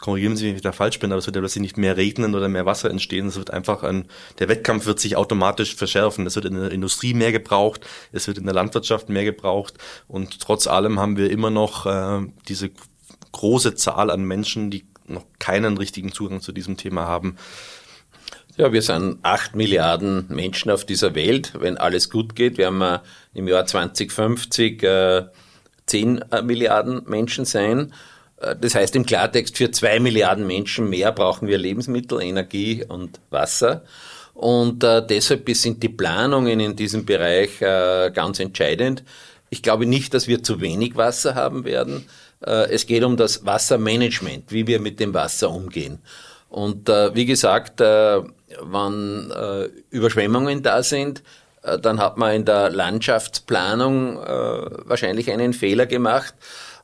korrigieren 0.00 0.36
Sie 0.36 0.44
mich, 0.44 0.52
wenn 0.52 0.56
ich 0.56 0.62
da 0.62 0.72
falsch 0.72 0.98
bin, 0.98 1.12
aber 1.12 1.18
es 1.18 1.26
wird 1.26 1.36
ja 1.36 1.42
plötzlich 1.42 1.62
nicht 1.62 1.76
mehr 1.76 1.96
regnen 1.96 2.34
oder 2.34 2.48
mehr 2.48 2.66
Wasser 2.66 2.90
entstehen. 2.90 3.26
Es 3.26 3.36
wird 3.36 3.50
einfach 3.50 3.82
ein, 3.82 4.06
der 4.38 4.48
Wettkampf 4.48 4.86
wird 4.86 5.00
sich 5.00 5.16
automatisch 5.16 5.74
verschärfen. 5.74 6.26
Es 6.26 6.36
wird 6.36 6.44
in 6.44 6.54
der 6.54 6.70
Industrie 6.70 7.14
mehr 7.14 7.32
gebraucht, 7.32 7.86
es 8.12 8.26
wird 8.26 8.38
in 8.38 8.44
der 8.44 8.54
Landwirtschaft 8.54 9.08
mehr 9.08 9.24
gebraucht 9.24 9.74
und 10.06 10.40
trotz 10.40 10.66
allem 10.66 10.98
haben 11.00 11.16
wir 11.16 11.30
immer 11.30 11.50
noch 11.50 11.86
äh, 11.86 12.26
diese 12.48 12.70
große 13.32 13.74
Zahl 13.74 14.10
an 14.10 14.22
Menschen, 14.24 14.70
die 14.70 14.86
noch 15.06 15.24
keinen 15.38 15.78
richtigen 15.78 16.12
Zugang 16.12 16.40
zu 16.40 16.52
diesem 16.52 16.76
Thema 16.76 17.06
haben. 17.06 17.36
Ja, 18.56 18.72
wir 18.72 18.82
sind 18.82 19.18
acht 19.22 19.54
Milliarden 19.54 20.26
Menschen 20.28 20.70
auf 20.70 20.84
dieser 20.84 21.14
Welt. 21.14 21.52
Wenn 21.58 21.76
alles 21.76 22.10
gut 22.10 22.34
geht, 22.34 22.58
wir 22.58 23.02
im 23.32 23.48
Jahr 23.48 23.66
2050 23.66 24.82
äh, 24.82 25.26
zehn 25.86 26.18
äh, 26.32 26.42
Milliarden 26.42 27.02
Menschen 27.06 27.44
sein. 27.44 27.92
Äh, 28.40 28.56
das 28.60 28.74
heißt 28.74 28.96
im 28.96 29.06
Klartext, 29.06 29.56
für 29.56 29.70
zwei 29.70 30.00
Milliarden 30.00 30.46
Menschen 30.46 30.88
mehr 30.88 31.12
brauchen 31.12 31.48
wir 31.48 31.58
Lebensmittel, 31.58 32.20
Energie 32.22 32.84
und 32.86 33.20
Wasser. 33.30 33.82
Und 34.34 34.84
äh, 34.84 35.04
deshalb 35.04 35.48
sind 35.56 35.82
die 35.82 35.88
Planungen 35.88 36.60
in 36.60 36.76
diesem 36.76 37.04
Bereich 37.04 37.60
äh, 37.60 38.10
ganz 38.14 38.38
entscheidend. 38.38 39.02
Ich 39.50 39.62
glaube 39.62 39.86
nicht, 39.86 40.14
dass 40.14 40.28
wir 40.28 40.42
zu 40.42 40.60
wenig 40.60 40.96
Wasser 40.96 41.34
haben 41.34 41.64
werden. 41.64 42.06
Äh, 42.44 42.70
es 42.70 42.86
geht 42.86 43.02
um 43.02 43.16
das 43.16 43.44
Wassermanagement, 43.44 44.52
wie 44.52 44.66
wir 44.66 44.78
mit 44.80 45.00
dem 45.00 45.12
Wasser 45.14 45.50
umgehen. 45.50 45.98
Und 46.48 46.88
äh, 46.88 47.14
wie 47.14 47.26
gesagt, 47.26 47.80
äh, 47.80 48.20
wenn 48.62 49.30
äh, 49.30 49.68
Überschwemmungen 49.90 50.62
da 50.62 50.82
sind, 50.82 51.22
äh, 51.62 51.78
dann 51.78 52.00
hat 52.00 52.16
man 52.16 52.34
in 52.34 52.44
der 52.44 52.70
Landschaftsplanung 52.70 54.18
äh, 54.18 54.88
wahrscheinlich 54.88 55.30
einen 55.30 55.52
Fehler 55.52 55.86
gemacht. 55.86 56.34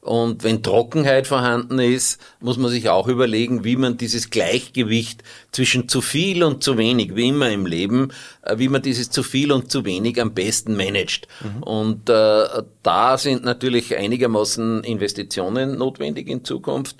Und 0.04 0.44
wenn 0.44 0.62
Trockenheit 0.62 1.26
vorhanden 1.26 1.78
ist, 1.78 2.20
muss 2.38 2.58
man 2.58 2.70
sich 2.70 2.90
auch 2.90 3.08
überlegen, 3.08 3.64
wie 3.64 3.76
man 3.76 3.96
dieses 3.96 4.28
Gleichgewicht 4.28 5.22
zwischen 5.50 5.88
zu 5.88 6.02
viel 6.02 6.44
und 6.44 6.62
zu 6.62 6.76
wenig, 6.76 7.16
wie 7.16 7.28
immer 7.28 7.50
im 7.50 7.64
Leben, 7.64 8.12
äh, 8.42 8.58
wie 8.58 8.68
man 8.68 8.82
dieses 8.82 9.08
zu 9.08 9.22
viel 9.22 9.50
und 9.50 9.70
zu 9.70 9.86
wenig 9.86 10.20
am 10.20 10.34
besten 10.34 10.76
managt. 10.76 11.26
Mhm. 11.40 11.62
Und 11.62 12.10
äh, 12.10 12.44
da 12.82 13.16
sind 13.16 13.44
natürlich 13.44 13.96
einigermaßen 13.96 14.84
Investitionen 14.84 15.78
notwendig 15.78 16.28
in 16.28 16.44
Zukunft. 16.44 16.96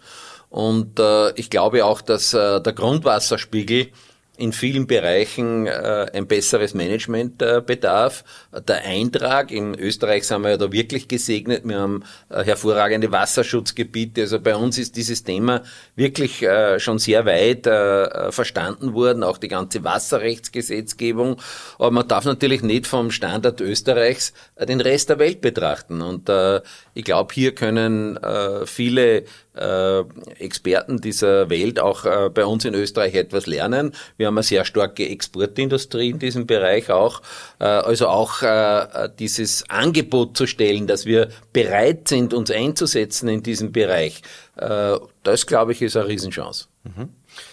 Und 0.49 0.99
äh, 0.99 1.33
ich 1.35 1.51
glaube 1.51 1.85
auch, 1.85 2.01
dass 2.01 2.33
äh, 2.33 2.63
der 2.63 2.73
Grundwasserspiegel 2.73 3.89
in 4.37 4.53
vielen 4.53 4.87
Bereichen 4.87 5.67
äh, 5.67 6.07
ein 6.13 6.27
besseres 6.27 6.75
Management 6.75 7.41
äh, 7.41 7.63
bedarf. 7.65 8.25
Der 8.67 8.85
Eintrag, 8.85 9.53
in 9.53 9.79
Österreich 9.79 10.25
sind 10.25 10.43
wir 10.43 10.51
ja 10.51 10.57
da 10.57 10.73
wirklich 10.73 11.07
gesegnet, 11.07 11.63
wir 11.65 11.79
haben 11.79 12.05
äh, 12.31 12.43
hervorragende 12.43 13.13
Wasserschutzgebiete, 13.13 14.23
also 14.23 14.41
bei 14.41 14.57
uns 14.57 14.77
ist 14.79 14.97
dieses 14.97 15.23
Thema 15.23 15.63
wirklich 15.95 16.43
äh, 16.43 16.81
schon 16.81 16.99
sehr 16.99 17.27
weit 17.27 17.67
äh, 17.67 18.33
verstanden 18.33 18.95
worden, 18.95 19.23
auch 19.23 19.39
die 19.39 19.49
ganze 19.49 19.85
Wasserrechtsgesetzgebung, 19.85 21.41
aber 21.79 21.91
man 21.93 22.09
darf 22.09 22.25
natürlich 22.25 22.63
nicht 22.63 22.89
vom 22.89 23.13
Standard 23.13 23.61
Österreichs 23.61 24.33
äh, 24.57 24.67
den 24.67 24.81
Rest 24.81 25.11
der 25.11 25.19
Welt 25.21 25.41
betrachten. 25.41 26.03
Und 26.03 26.29
äh, 26.29 26.61
ich 26.95 27.05
glaube, 27.05 27.33
hier 27.35 27.55
können 27.55 28.17
äh, 28.17 28.67
viele 28.67 29.19
äh, 29.19 29.25
Experten 29.55 31.01
dieser 31.01 31.49
Welt 31.49 31.79
auch 31.79 32.05
äh, 32.05 32.29
bei 32.29 32.45
uns 32.45 32.65
in 32.65 32.75
Österreich 32.75 33.15
etwas 33.15 33.47
lernen. 33.47 33.93
Wir 34.17 34.27
haben 34.27 34.37
eine 34.37 34.43
sehr 34.43 34.65
starke 34.65 35.09
Exportindustrie 35.09 36.11
in 36.11 36.19
diesem 36.19 36.47
Bereich 36.47 36.91
auch. 36.91 37.23
Äh, 37.61 37.65
also 37.65 38.09
auch 38.09 38.43
äh, 38.43 39.09
dieses 39.19 39.69
Angebot 39.71 40.37
zu 40.37 40.47
stellen, 40.47 40.87
dass 40.87 41.07
wir 41.07 41.29
bereit 41.53 42.09
sind, 42.09 42.35
uns 42.35 42.51
einzusetzen 42.51 43.29
in 43.29 43.43
diesem 43.43 43.73
Bereich, 43.73 44.23
äh, 44.57 44.97
das 45.23 45.47
glaube 45.47 45.73
ich 45.73 45.83
ist 45.83 45.97
eine 45.97 46.09
Riesenchance. 46.09 46.67
Mhm. 46.85 47.11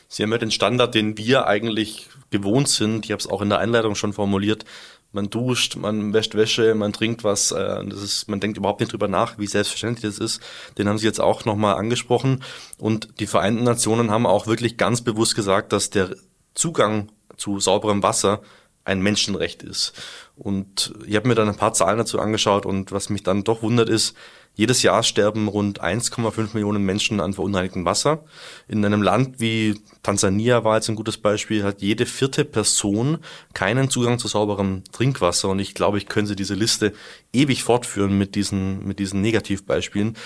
Sie 0.07 0.23
haben 0.23 0.31
ja 0.31 0.37
den 0.37 0.51
Standard, 0.51 0.95
den 0.95 1.17
wir 1.17 1.47
eigentlich 1.47 2.09
gewohnt 2.31 2.67
sind, 2.69 3.05
ich 3.05 3.11
habe 3.11 3.19
es 3.19 3.29
auch 3.29 3.41
in 3.41 3.49
der 3.49 3.59
Einleitung 3.59 3.95
schon 3.95 4.13
formuliert, 4.13 4.65
man 5.11 5.29
duscht, 5.29 5.75
man 5.75 6.13
wäscht 6.13 6.35
Wäsche, 6.35 6.73
man 6.75 6.93
trinkt 6.93 7.23
was, 7.23 7.51
äh, 7.51 7.85
das 7.85 8.01
ist, 8.01 8.27
man 8.29 8.39
denkt 8.39 8.57
überhaupt 8.57 8.79
nicht 8.79 8.91
drüber 8.91 9.07
nach, 9.07 9.37
wie 9.37 9.47
selbstverständlich 9.47 10.03
das 10.03 10.19
ist. 10.19 10.41
Den 10.77 10.87
haben 10.87 10.97
Sie 10.97 11.05
jetzt 11.05 11.19
auch 11.19 11.45
nochmal 11.45 11.75
angesprochen. 11.75 12.43
Und 12.77 13.19
die 13.19 13.27
Vereinten 13.27 13.63
Nationen 13.63 14.11
haben 14.11 14.25
auch 14.25 14.47
wirklich 14.47 14.77
ganz 14.77 15.01
bewusst 15.01 15.35
gesagt, 15.35 15.73
dass 15.73 15.89
der 15.89 16.15
Zugang 16.53 17.09
zu 17.37 17.59
sauberem 17.59 18.03
Wasser 18.03 18.41
ein 18.83 19.01
Menschenrecht 19.01 19.63
ist. 19.63 19.93
Und 20.35 20.93
ich 21.05 21.15
habe 21.15 21.27
mir 21.27 21.35
dann 21.35 21.49
ein 21.49 21.57
paar 21.57 21.73
Zahlen 21.73 21.97
dazu 21.97 22.19
angeschaut 22.19 22.65
und 22.65 22.91
was 22.91 23.09
mich 23.09 23.23
dann 23.23 23.43
doch 23.43 23.61
wundert 23.61 23.89
ist, 23.89 24.15
jedes 24.53 24.83
Jahr 24.83 25.01
sterben 25.03 25.47
rund 25.47 25.81
1,5 25.81 26.49
Millionen 26.53 26.83
Menschen 26.83 27.21
an 27.21 27.33
verunreinigtem 27.33 27.85
Wasser. 27.85 28.25
In 28.67 28.83
einem 28.83 29.01
Land 29.01 29.39
wie 29.39 29.79
Tansania 30.03 30.63
war 30.65 30.75
jetzt 30.75 30.89
ein 30.89 30.95
gutes 30.95 31.17
Beispiel, 31.17 31.63
hat 31.63 31.81
jede 31.81 32.05
vierte 32.05 32.43
Person 32.43 33.19
keinen 33.53 33.89
Zugang 33.89 34.19
zu 34.19 34.27
sauberem 34.27 34.83
Trinkwasser. 34.91 35.47
Und 35.49 35.59
ich 35.59 35.73
glaube, 35.73 35.97
ich 35.97 36.07
könnte 36.07 36.35
diese 36.35 36.55
Liste 36.55 36.93
ewig 37.31 37.63
fortführen 37.63 38.17
mit 38.17 38.35
diesen, 38.35 38.85
mit 38.85 38.99
diesen 38.99 39.21
Negativbeispielen. 39.21 40.17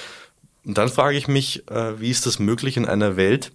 Und 0.66 0.78
dann 0.78 0.90
frage 0.90 1.18
ich 1.18 1.28
mich, 1.28 1.70
äh, 1.70 2.00
wie 2.00 2.10
ist 2.10 2.26
das 2.26 2.40
möglich 2.40 2.78
in 2.78 2.88
einer 2.88 3.18
Welt, 3.18 3.52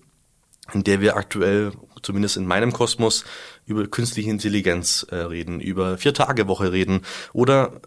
in 0.73 0.85
der 0.85 1.01
wir 1.01 1.17
aktuell, 1.17 1.73
zumindest 2.03 2.37
in 2.37 2.47
meinem 2.47 2.73
Kosmos, 2.73 3.25
über 3.71 3.87
künstliche 3.87 4.31
Intelligenz 4.31 5.07
äh, 5.11 5.17
reden, 5.17 5.61
über 5.61 5.97
Vier-Tage-Woche 5.97 6.73
reden 6.73 7.03
oder 7.33 7.81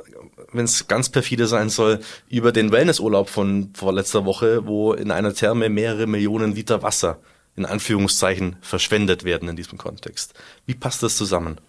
wenn 0.52 0.66
es 0.66 0.88
ganz 0.88 1.10
perfide 1.10 1.48
sein 1.48 1.70
soll, 1.70 2.00
über 2.30 2.52
den 2.52 2.72
Wellnessurlaub 2.72 3.30
von 3.30 3.72
vorletzter 3.74 4.26
Woche, 4.26 4.66
wo 4.66 4.94
in 4.94 5.12
einer 5.12 5.34
Therme 5.34 5.70
mehrere 5.70 6.08
Millionen 6.08 6.54
Liter 6.56 6.84
Wasser 6.84 7.20
in 7.56 7.66
Anführungszeichen 7.66 8.56
verschwendet 8.62 9.24
werden 9.24 9.50
in 9.50 9.56
diesem 9.56 9.78
Kontext. 9.78 10.34
Wie 10.66 10.74
passt 10.74 11.04
das 11.04 11.18
zusammen? 11.18 11.60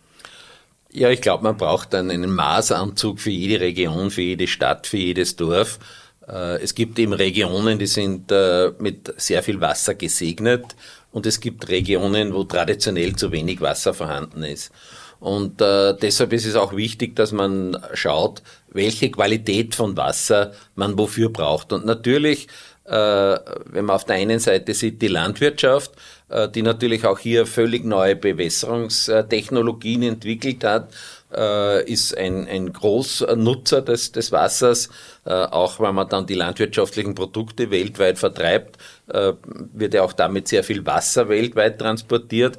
Ja, 0.91 1.11
ich 1.11 1.21
glaube, 1.21 1.43
man 1.43 1.57
braucht 1.57 1.93
dann 1.93 2.11
einen 2.11 2.35
Maßanzug 2.35 3.19
für 3.21 3.31
jede 3.31 3.61
Region, 3.61 4.11
für 4.11 4.23
jede 4.23 4.47
Stadt, 4.47 4.87
für 4.87 4.97
jedes 4.97 5.37
Dorf. 5.37 5.79
Äh, 6.27 6.63
es 6.63 6.75
gibt 6.75 6.99
eben 6.99 7.13
Regionen, 7.13 7.79
die 7.79 7.87
sind 7.87 8.31
äh, 8.31 8.73
mit 8.79 9.13
sehr 9.17 9.43
viel 9.43 9.61
Wasser 9.61 9.95
gesegnet 9.95 10.77
und 11.15 11.27
es 11.27 11.39
gibt 11.39 11.69
Regionen, 11.69 12.35
wo 12.35 12.43
traditionell 12.43 13.15
zu 13.15 13.31
wenig 13.31 13.61
Wasser 13.61 13.95
vorhanden 13.95 14.43
ist. 14.43 14.73
Und 15.21 15.61
äh, 15.61 15.95
deshalb 15.97 16.33
ist 16.33 16.45
es 16.45 16.57
auch 16.57 16.75
wichtig, 16.75 17.15
dass 17.15 17.31
man 17.31 17.79
schaut, 17.95 18.43
welche 18.73 19.11
Qualität 19.13 19.77
von 19.77 19.97
Wasser 19.97 20.53
man 20.75 20.99
wofür 20.99 21.29
braucht. 21.29 21.73
Und 21.73 21.87
natürlich, 21.87 22.49
äh, 22.85 22.91
wenn 22.93 23.85
man 23.85 23.95
auf 23.95 24.05
der 24.05 24.17
einen 24.17 24.41
Seite 24.41 24.75
sieht, 24.75 25.01
die 25.01 25.09
Landwirtschaft, 25.09 25.93
äh, 26.31 26.49
die 26.49 26.63
natürlich 26.63 27.07
auch 27.07 27.21
hier 27.21 27.47
völlig 27.47 27.85
neue 27.85 28.17
Bewässerungstechnologien 28.17 30.03
entwickelt 30.03 30.65
hat, 30.65 30.93
äh, 31.37 31.91
ist 31.91 32.17
ein, 32.17 32.47
ein 32.49 32.73
Großnutzer 32.73 33.83
des, 33.83 34.13
des 34.13 34.33
Wassers, 34.33 34.89
äh, 35.25 35.33
auch 35.33 35.81
wenn 35.81 35.95
man 35.95 36.09
dann 36.09 36.27
die 36.27 36.35
landwirtschaftlichen 36.35 37.15
Produkte 37.15 37.71
weltweit 37.71 38.19
vertreibt, 38.19 38.79
äh, 39.09 39.33
wird 39.73 39.95
ja 39.95 40.03
auch 40.03 40.13
damit 40.13 40.49
sehr 40.49 40.65
viel 40.65 40.85
Wasser 40.87 41.29
weltweit 41.29 41.79
transportiert. 41.79 42.59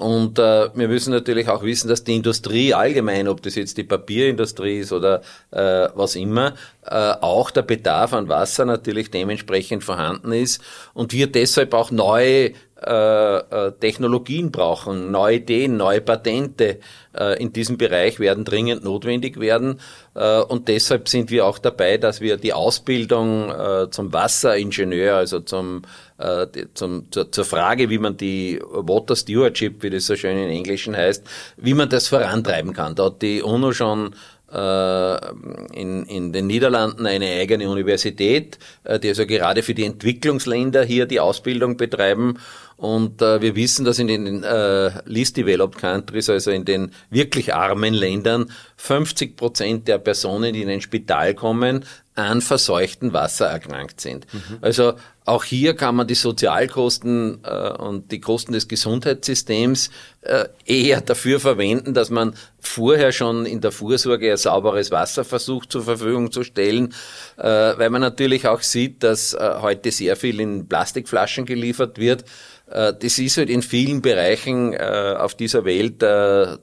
Und 0.00 0.38
äh, 0.38 0.70
wir 0.74 0.88
müssen 0.88 1.12
natürlich 1.12 1.46
auch 1.50 1.62
wissen, 1.62 1.88
dass 1.88 2.04
die 2.04 2.16
Industrie 2.16 2.72
allgemein, 2.72 3.28
ob 3.28 3.42
das 3.42 3.54
jetzt 3.54 3.76
die 3.76 3.84
Papierindustrie 3.84 4.78
ist 4.78 4.92
oder 4.94 5.20
äh, 5.50 5.88
was 5.94 6.16
immer, 6.16 6.54
äh, 6.86 7.12
auch 7.20 7.50
der 7.50 7.60
Bedarf 7.60 8.14
an 8.14 8.30
Wasser 8.30 8.64
natürlich 8.64 9.10
dementsprechend 9.10 9.84
vorhanden 9.84 10.32
ist 10.32 10.62
und 10.94 11.12
wir 11.12 11.30
deshalb 11.30 11.74
auch 11.74 11.90
neue 11.90 12.52
Technologien 12.80 14.50
brauchen, 14.50 15.10
neue 15.10 15.36
Ideen, 15.36 15.76
neue 15.76 16.00
Patente 16.00 16.78
äh, 17.16 17.40
in 17.42 17.52
diesem 17.52 17.76
Bereich 17.76 18.20
werden 18.20 18.44
dringend 18.44 18.84
notwendig 18.84 19.40
werden. 19.40 19.80
Äh, 20.14 20.40
und 20.40 20.68
deshalb 20.68 21.08
sind 21.08 21.30
wir 21.30 21.46
auch 21.46 21.58
dabei, 21.58 21.98
dass 21.98 22.20
wir 22.20 22.36
die 22.36 22.52
Ausbildung 22.52 23.50
äh, 23.50 23.90
zum 23.90 24.12
Wasseringenieur, 24.12 25.16
also 25.16 25.40
zum, 25.40 25.82
äh, 26.18 26.46
zum, 26.74 27.10
zur, 27.10 27.30
zur 27.32 27.44
Frage, 27.44 27.90
wie 27.90 27.98
man 27.98 28.16
die 28.16 28.60
Water 28.62 29.16
Stewardship, 29.16 29.82
wie 29.82 29.90
das 29.90 30.06
so 30.06 30.16
schön 30.16 30.36
in 30.36 30.50
Englischen 30.50 30.96
heißt, 30.96 31.24
wie 31.56 31.74
man 31.74 31.88
das 31.88 32.08
vorantreiben 32.08 32.72
kann. 32.72 32.94
Da 32.94 33.06
hat 33.06 33.22
die 33.22 33.42
UNO 33.42 33.72
schon 33.72 34.14
in, 34.52 36.04
in 36.06 36.32
den 36.32 36.48
Niederlanden 36.48 37.06
eine 37.06 37.26
eigene 37.38 37.70
Universität, 37.70 38.58
die 39.00 39.08
also 39.08 39.24
gerade 39.24 39.62
für 39.62 39.74
die 39.74 39.84
Entwicklungsländer 39.84 40.82
hier 40.82 41.06
die 41.06 41.20
Ausbildung 41.20 41.76
betreiben. 41.76 42.36
Und 42.80 43.20
äh, 43.20 43.42
wir 43.42 43.56
wissen, 43.56 43.84
dass 43.84 43.98
in 43.98 44.06
den 44.06 44.42
äh, 44.42 44.90
least 45.04 45.36
developed 45.36 45.78
countries, 45.78 46.30
also 46.30 46.50
in 46.50 46.64
den 46.64 46.92
wirklich 47.10 47.52
armen 47.52 47.92
Ländern, 47.92 48.50
50 48.78 49.36
Prozent 49.36 49.86
der 49.86 49.98
Personen, 49.98 50.54
die 50.54 50.62
in 50.62 50.70
ein 50.70 50.80
Spital 50.80 51.34
kommen, 51.34 51.84
an 52.14 52.40
verseuchten 52.40 53.12
Wasser 53.12 53.48
erkrankt 53.48 54.00
sind. 54.00 54.26
Mhm. 54.32 54.58
Also 54.62 54.94
auch 55.26 55.44
hier 55.44 55.76
kann 55.76 55.94
man 55.94 56.06
die 56.06 56.14
Sozialkosten 56.14 57.40
äh, 57.44 57.70
und 57.72 58.10
die 58.12 58.20
Kosten 58.20 58.52
des 58.52 58.66
Gesundheitssystems 58.66 59.90
äh, 60.22 60.46
eher 60.64 61.02
dafür 61.02 61.38
verwenden, 61.38 61.92
dass 61.92 62.08
man 62.08 62.34
vorher 62.60 63.12
schon 63.12 63.44
in 63.44 63.60
der 63.60 63.72
Vorsorge 63.72 64.30
ein 64.30 64.38
sauberes 64.38 64.90
Wasser 64.90 65.24
versucht 65.24 65.70
zur 65.70 65.82
Verfügung 65.82 66.32
zu 66.32 66.44
stellen, 66.44 66.94
äh, 67.36 67.44
weil 67.44 67.90
man 67.90 68.00
natürlich 68.00 68.48
auch 68.48 68.62
sieht, 68.62 69.02
dass 69.02 69.34
äh, 69.34 69.56
heute 69.60 69.90
sehr 69.90 70.16
viel 70.16 70.40
in 70.40 70.66
Plastikflaschen 70.66 71.44
geliefert 71.44 71.98
wird. 71.98 72.24
Äh, 72.70 72.94
das 72.98 73.18
ist 73.18 73.36
halt 73.36 73.50
in 73.50 73.62
vielen 73.62 74.00
Bereichen 74.00 74.72
äh, 74.72 75.14
auf 75.18 75.34
dieser 75.34 75.64
Welt 75.64 76.00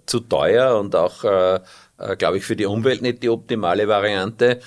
zu 0.05 0.19
teuer 0.21 0.79
und 0.79 0.95
auch, 0.95 1.21
glaube 2.17 2.37
ich, 2.37 2.45
für 2.45 2.55
die 2.55 2.65
Umwelt 2.65 3.01
nicht 3.01 3.23
die 3.23 3.29
optimale 3.29 3.87
Variante. 3.87 4.59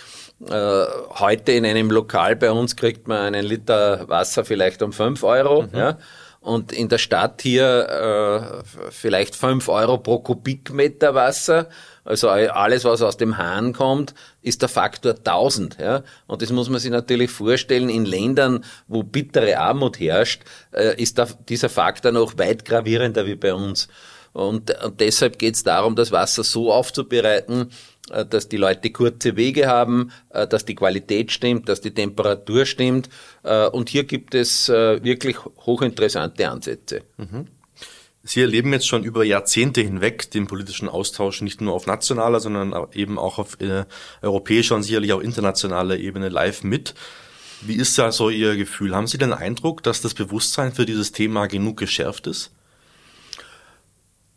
Äh, 0.49 0.85
heute 1.19 1.53
in 1.53 1.67
einem 1.67 1.91
Lokal 1.91 2.35
bei 2.35 2.51
uns 2.51 2.75
kriegt 2.75 3.07
man 3.07 3.19
einen 3.19 3.45
Liter 3.45 4.09
Wasser 4.09 4.45
vielleicht 4.45 4.83
um 4.83 4.93
fünf 4.93 5.23
Euro. 5.23 5.63
Mhm. 5.63 5.69
Ja, 5.75 5.99
und 6.41 6.73
in 6.73 6.89
der 6.89 6.97
Stadt 6.97 7.43
hier 7.43 8.63
äh, 8.65 8.91
vielleicht 8.91 9.37
fünf 9.37 9.69
Euro 9.69 9.99
pro 9.99 10.21
Kubikmeter 10.21 11.15
Wasser. 11.15 11.69
Also 12.11 12.29
alles, 12.29 12.85
was 12.85 13.02
aus 13.02 13.17
dem 13.19 13.38
Hahn 13.38 13.73
kommt, 13.73 14.14
ist 14.43 14.62
der 14.62 14.69
Faktor 14.69 15.12
1000. 15.12 15.79
Ja? 15.79 16.02
Und 16.26 16.43
das 16.43 16.50
muss 16.50 16.69
man 16.69 16.81
sich 16.81 16.90
natürlich 16.90 17.31
vorstellen, 17.31 17.88
in 17.88 18.05
Ländern, 18.05 18.64
wo 18.88 19.05
bittere 19.05 19.57
Armut 19.59 20.00
herrscht, 20.00 20.43
äh, 20.73 21.00
ist 21.00 21.23
dieser 21.49 21.69
Faktor 21.69 22.11
noch 22.11 22.37
weit 22.37 22.64
gravierender 22.64 23.26
wie 23.26 23.37
bei 23.37 23.55
uns. 23.55 23.87
Und, 24.33 24.76
und 24.83 24.99
deshalb 24.99 25.38
geht 25.38 25.55
es 25.55 25.62
darum, 25.62 25.95
das 25.95 26.11
Wasser 26.11 26.43
so 26.43 26.73
aufzubereiten, 26.73 27.71
äh, 28.11 28.26
dass 28.26 28.49
die 28.49 28.57
Leute 28.57 28.90
kurze 28.90 29.37
Wege 29.37 29.69
haben, 29.69 30.11
äh, 30.31 30.49
dass 30.49 30.64
die 30.64 30.75
Qualität 30.75 31.31
stimmt, 31.31 31.69
dass 31.69 31.81
die 31.81 31.95
Temperatur 31.95 32.67
stimmt. 32.67 33.09
Und 33.73 33.88
hier 33.88 34.02
gibt 34.02 34.35
es 34.35 34.69
wirklich 34.69 35.37
hochinteressante 35.45 36.50
Ansätze. 36.50 37.02
Mhm. 37.17 37.47
Sie 38.23 38.43
erleben 38.43 38.73
jetzt 38.73 38.87
schon 38.87 39.03
über 39.03 39.25
Jahrzehnte 39.25 39.81
hinweg 39.81 40.31
den 40.31 40.47
politischen 40.47 40.89
Austausch 40.89 41.41
nicht 41.41 41.61
nur 41.61 41.73
auf 41.73 41.87
nationaler, 41.87 42.41
sondern 42.41 42.75
eben 42.93 43.19
auch 43.19 43.39
auf 43.39 43.59
äh, 43.61 43.85
europäischer 44.21 44.75
und 44.75 44.83
sicherlich 44.83 45.12
auch 45.15 45.21
internationaler 45.21 45.97
Ebene 45.97 46.29
live 46.29 46.62
mit. 46.62 46.95
Wie 47.62 47.77
ist 47.77 47.99
da 47.99 48.12
so 48.12 48.29
Ihr 48.31 48.57
Gefühl? 48.57 48.95
Haben 48.95 49.07
Sie 49.07 49.19
den 49.19 49.33
Eindruck, 49.33 49.83
dass 49.83 50.03
das 50.03 50.15
Bewusstsein 50.15 50.73
für 50.73 50.87
dieses 50.87 51.12
Thema 51.12 51.47
genug 51.47 51.79
geschärft 51.79 52.27
ist? 52.27 52.50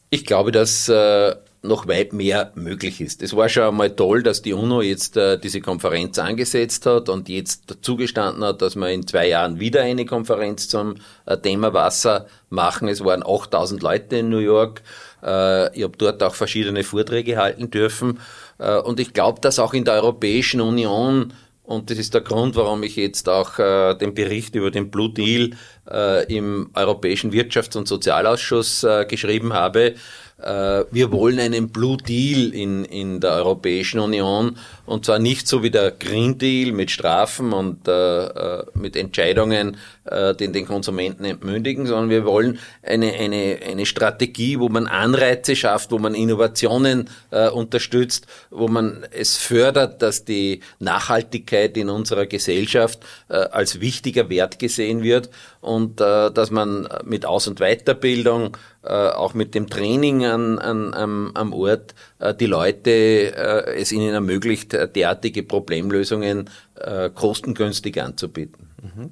Ich 0.10 0.25
glaube, 0.25 0.52
dass 0.52 0.88
äh, 0.88 1.36
noch 1.63 1.88
weit 1.88 2.12
mehr 2.12 2.51
möglich 2.55 3.00
ist. 3.00 3.24
Es 3.24 3.36
war 3.36 3.48
schon 3.48 3.63
einmal 3.63 3.96
toll, 3.96 4.22
dass 4.22 4.41
die 4.41 4.53
UNO 4.53 4.82
jetzt 4.82 5.15
äh, 5.15 5.39
diese 5.39 5.62
Konferenz 5.62 6.20
angesetzt 6.20 6.86
hat 6.86 7.08
und 7.08 7.29
jetzt 7.29 7.77
zugestanden 7.82 8.43
hat, 8.43 8.62
dass 8.62 8.75
wir 8.75 8.89
in 8.89 9.08
zwei 9.08 9.29
Jahren 9.29 9.60
wieder 9.62 9.82
eine 9.82 10.05
Konferenz 10.05 10.67
zum 10.67 10.96
äh, 11.25 11.38
Thema 11.38 11.74
Wasser 11.74 12.27
machen. 12.50 12.89
Es 12.89 13.03
waren 13.03 13.24
8000 13.25 13.82
Leute 13.82 14.17
in 14.17 14.29
New 14.29 14.39
York. 14.39 14.82
Äh, 15.24 15.75
ich 15.75 15.84
habe 15.84 15.98
dort 15.98 16.22
auch 16.22 16.36
verschiedene 16.36 16.84
Vorträge 16.84 17.38
halten 17.38 17.72
dürfen. 17.72 18.20
Äh, 18.60 18.77
und 18.79 19.00
ich 19.00 19.13
glaube, 19.13 19.39
dass 19.39 19.58
auch 19.58 19.74
in 19.74 19.86
der 19.86 19.93
Europäischen 19.96 20.60
Union 20.60 21.34
und 21.65 21.89
das 21.89 21.98
ist 21.98 22.13
der 22.13 22.22
Grund, 22.22 22.58
warum 22.58 22.84
ich 22.84 22.98
jetzt 22.98 23.29
auch 23.29 23.58
äh, 23.58 23.96
den 23.96 24.13
Bericht 24.13 24.53
über 24.55 24.70
den 24.70 24.91
Blue 24.91 25.10
Deal 25.10 25.51
äh, 25.89 26.25
im 26.34 26.70
Europäischen 26.74 27.32
Wirtschafts- 27.32 27.77
und 27.77 27.88
Sozialausschuss 27.88 28.84
äh, 28.84 29.05
geschrieben 29.05 29.53
habe, 29.53 29.96
wir 30.44 31.12
wollen 31.12 31.40
einen 31.40 31.70
Blue 31.70 31.98
Deal 31.98 32.54
in, 32.54 32.86
in 32.86 33.20
der 33.20 33.32
Europäischen 33.32 34.00
Union 34.00 34.58
und 34.86 35.06
zwar 35.06 35.20
nicht 35.20 35.48
so 35.48 35.63
wie 35.63 35.72
der 35.72 35.92
Green 35.92 36.38
Deal 36.38 36.72
mit 36.72 36.92
Strafen 36.92 37.54
und 37.54 37.88
äh, 37.88 38.25
äh 38.25 38.63
mit 38.74 38.96
Entscheidungen, 38.96 39.78
äh, 40.06 40.36
die 40.36 40.52
den 40.52 40.66
Konsumenten 40.66 41.24
entmündigen, 41.25 41.86
sondern 41.86 42.10
wir 42.10 42.25
wollen 42.25 42.60
eine, 42.82 43.13
eine, 43.13 43.60
eine 43.66 43.86
Strategie, 43.86 44.60
wo 44.60 44.68
man 44.68 44.88
Anreize 44.88 45.56
schafft, 45.56 45.92
wo 45.92 46.00
man 46.00 46.16
Innovationen 46.16 47.10
äh, 47.32 47.50
unterstützt, 47.50 48.28
wo 48.50 48.68
man 48.68 49.06
es 49.12 49.38
fördert, 49.38 50.02
dass 50.02 50.25
die 50.25 50.60
Nachhaltigkeit 50.80 51.78
in 51.78 51.90
unserer 51.90 52.25
Gesellschaft 52.25 53.00
äh, 53.30 53.36
als 53.36 53.80
wichtiger 53.80 54.30
Wert 54.30 54.60
gesehen 54.60 55.04
wird 55.04 55.30
und 55.62 56.02
äh, 56.02 56.30
dass 56.32 56.52
man 56.52 56.89
mit 57.06 57.26
Aus- 57.26 57.48
und 57.48 57.60
Weiterbildung, 57.60 58.58
äh, 58.84 58.89
auch 58.89 59.34
mit 59.34 59.56
dem 59.56 59.69
Training 59.69 60.26
an, 60.26 60.60
an, 60.60 60.93
am, 60.93 61.32
am 61.36 61.54
Ort, 61.54 61.96
die 62.32 62.46
Leute 62.46 62.92
äh, 62.92 63.76
es 63.76 63.92
ihnen 63.92 64.14
ermöglicht, 64.14 64.74
äh, 64.74 64.88
derartige 64.88 65.44
Problemlösungen 65.44 66.50
äh, 66.76 67.10
kostengünstig 67.10 68.02
anzubieten. 68.02 68.70
Mhm. 68.82 69.12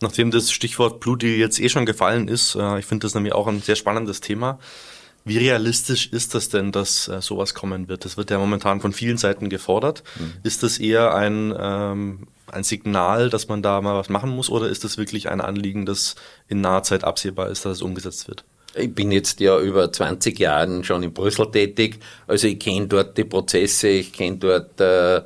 Nachdem 0.00 0.30
das 0.30 0.50
Stichwort 0.50 1.00
Blue 1.00 1.16
Deal 1.16 1.38
jetzt 1.38 1.60
eh 1.60 1.68
schon 1.68 1.86
gefallen 1.86 2.28
ist, 2.28 2.54
äh, 2.54 2.78
ich 2.78 2.86
finde 2.86 3.06
das 3.06 3.14
nämlich 3.14 3.32
auch 3.32 3.46
ein 3.46 3.62
sehr 3.62 3.76
spannendes 3.76 4.20
Thema. 4.20 4.58
Wie 5.24 5.38
realistisch 5.38 6.08
ist 6.08 6.34
das 6.34 6.48
denn, 6.48 6.72
dass 6.72 7.06
äh, 7.06 7.22
sowas 7.22 7.54
kommen 7.54 7.88
wird? 7.88 8.04
Das 8.04 8.16
wird 8.16 8.30
ja 8.30 8.38
momentan 8.38 8.80
von 8.80 8.92
vielen 8.92 9.18
Seiten 9.18 9.48
gefordert. 9.48 10.02
Mhm. 10.18 10.32
Ist 10.42 10.62
das 10.64 10.78
eher 10.78 11.14
ein, 11.14 11.54
ähm, 11.56 12.26
ein 12.50 12.64
Signal, 12.64 13.30
dass 13.30 13.46
man 13.46 13.62
da 13.62 13.80
mal 13.80 13.94
was 13.94 14.08
machen 14.08 14.30
muss, 14.30 14.50
oder 14.50 14.68
ist 14.68 14.82
das 14.82 14.98
wirklich 14.98 15.28
ein 15.30 15.40
Anliegen, 15.40 15.86
das 15.86 16.16
in 16.48 16.60
naher 16.60 16.82
Zeit 16.82 17.04
absehbar 17.04 17.50
ist, 17.50 17.64
dass 17.64 17.76
es 17.78 17.82
umgesetzt 17.82 18.26
wird? 18.26 18.44
Ich 18.74 18.94
bin 18.94 19.12
jetzt 19.12 19.40
ja 19.40 19.58
über 19.58 19.92
20 19.92 20.38
Jahren 20.38 20.82
schon 20.84 21.02
in 21.02 21.12
Brüssel 21.12 21.50
tätig, 21.50 21.98
also 22.26 22.46
ich 22.46 22.58
kenne 22.58 22.86
dort 22.86 23.18
die 23.18 23.24
Prozesse, 23.24 23.88
ich 23.88 24.12
kenne 24.12 24.38
dort 24.38 24.80
äh, 24.80 25.16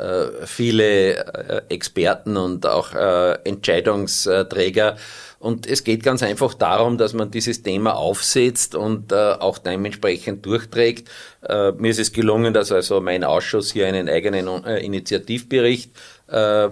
äh, 0.00 0.46
viele 0.46 1.16
äh, 1.16 1.62
Experten 1.68 2.36
und 2.36 2.66
auch 2.66 2.94
äh, 2.94 3.32
Entscheidungsträger. 3.44 4.96
Und 5.38 5.66
es 5.66 5.84
geht 5.84 6.02
ganz 6.02 6.22
einfach 6.22 6.52
darum, 6.52 6.98
dass 6.98 7.14
man 7.14 7.30
dieses 7.30 7.62
Thema 7.62 7.96
aufsetzt 7.96 8.74
und 8.74 9.10
äh, 9.10 9.32
auch 9.32 9.56
dementsprechend 9.56 10.44
durchträgt. 10.44 11.08
Äh, 11.42 11.72
mir 11.72 11.90
ist 11.90 11.98
es 11.98 12.12
gelungen, 12.12 12.52
dass 12.52 12.70
also 12.70 13.00
mein 13.00 13.24
Ausschuss 13.24 13.72
hier 13.72 13.86
einen 13.86 14.08
eigenen 14.08 14.46
äh, 14.64 14.80
Initiativbericht 14.80 15.92
äh, 16.30 16.64
äh, 16.64 16.70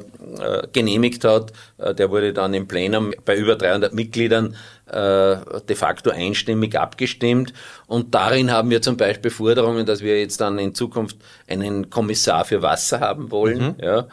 genehmigt 0.72 1.24
hat. 1.24 1.52
Äh, 1.78 1.94
der 1.94 2.10
wurde 2.10 2.32
dann 2.32 2.54
im 2.54 2.68
Plenum 2.68 3.12
bei 3.24 3.36
über 3.36 3.56
300 3.56 3.92
Mitgliedern 3.92 4.56
äh, 4.86 5.36
de 5.68 5.76
facto 5.76 6.10
einstimmig 6.10 6.78
abgestimmt. 6.78 7.52
Und 7.86 8.14
darin 8.14 8.50
haben 8.50 8.70
wir 8.70 8.82
zum 8.82 8.96
Beispiel 8.96 9.30
Forderungen, 9.30 9.86
dass 9.86 10.02
wir 10.02 10.20
jetzt 10.20 10.40
dann 10.40 10.58
in 10.58 10.74
Zukunft 10.74 11.16
einen 11.48 11.90
Kommissar 11.90 12.44
für 12.44 12.62
Wasser 12.62 13.00
haben 13.00 13.30
wollen. 13.30 13.76
Mhm. 13.78 13.84
Ja 13.84 14.08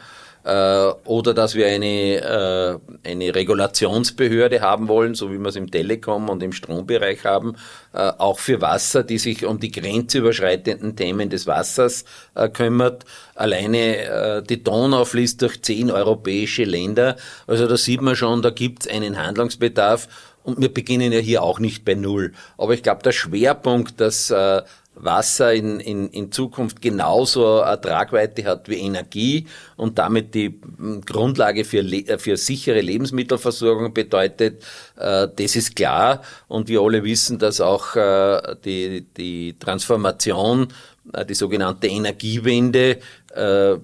oder 0.46 1.34
dass 1.34 1.56
wir 1.56 1.66
eine, 1.66 2.80
äh, 3.04 3.08
eine 3.10 3.34
Regulationsbehörde 3.34 4.60
haben 4.60 4.86
wollen, 4.86 5.14
so 5.14 5.32
wie 5.32 5.38
wir 5.38 5.48
es 5.48 5.56
im 5.56 5.70
Telekom 5.70 6.28
und 6.28 6.42
im 6.42 6.52
Strombereich 6.52 7.24
haben, 7.24 7.56
äh, 7.92 8.12
auch 8.18 8.38
für 8.38 8.60
Wasser, 8.60 9.02
die 9.02 9.18
sich 9.18 9.44
um 9.44 9.58
die 9.58 9.72
grenzüberschreitenden 9.72 10.94
Themen 10.94 11.30
des 11.30 11.48
Wassers 11.48 12.04
äh, 12.34 12.48
kümmert. 12.48 13.04
Alleine 13.34 13.96
äh, 13.96 14.42
die 14.42 14.62
Donau 14.62 15.04
fließt 15.04 15.42
durch 15.42 15.62
zehn 15.62 15.90
europäische 15.90 16.64
Länder. 16.64 17.16
Also 17.48 17.66
da 17.66 17.76
sieht 17.76 18.00
man 18.00 18.14
schon, 18.14 18.42
da 18.42 18.50
gibt 18.50 18.86
es 18.86 18.92
einen 18.92 19.20
Handlungsbedarf. 19.20 20.08
Und 20.44 20.60
wir 20.60 20.72
beginnen 20.72 21.10
ja 21.10 21.18
hier 21.18 21.42
auch 21.42 21.58
nicht 21.58 21.84
bei 21.84 21.94
Null. 21.94 22.32
Aber 22.56 22.72
ich 22.72 22.84
glaube, 22.84 23.02
der 23.02 23.10
Schwerpunkt, 23.10 24.00
dass 24.00 24.30
äh, 24.30 24.62
Wasser 24.96 25.52
in, 25.52 25.78
in, 25.80 26.08
in 26.08 26.32
Zukunft 26.32 26.80
genauso 26.80 27.60
eine 27.60 27.80
Tragweite 27.80 28.44
hat 28.44 28.68
wie 28.68 28.78
Energie 28.78 29.46
und 29.76 29.98
damit 29.98 30.34
die 30.34 30.58
Grundlage 31.04 31.64
für, 31.64 31.84
für 32.18 32.36
sichere 32.36 32.80
Lebensmittelversorgung 32.80 33.92
bedeutet, 33.92 34.64
äh, 34.96 35.28
das 35.34 35.56
ist 35.56 35.76
klar. 35.76 36.22
Und 36.48 36.68
wir 36.68 36.80
alle 36.80 37.04
wissen, 37.04 37.38
dass 37.38 37.60
auch 37.60 37.94
äh, 37.94 38.56
die, 38.64 39.06
die 39.16 39.58
Transformation, 39.58 40.68
äh, 41.12 41.26
die 41.26 41.34
sogenannte 41.34 41.88
Energiewende, 41.88 42.98
äh, 43.34 43.76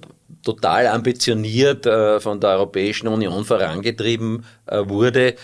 total 0.42 0.87
ambitioniert 0.88 1.87
äh, 1.87 2.18
von 2.20 2.40
der 2.40 2.51
Europäischen 2.51 3.07
Union 3.07 3.44
vorangetrieben 3.44 4.44
äh, 4.66 4.83
wurde, 4.88 5.35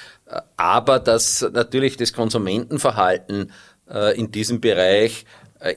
aber 0.56 0.98
dass 0.98 1.46
natürlich 1.52 1.96
das 1.96 2.12
Konsumentenverhalten 2.12 3.50
in 4.16 4.30
diesem 4.30 4.60
Bereich 4.60 5.22
äh, 5.22 5.24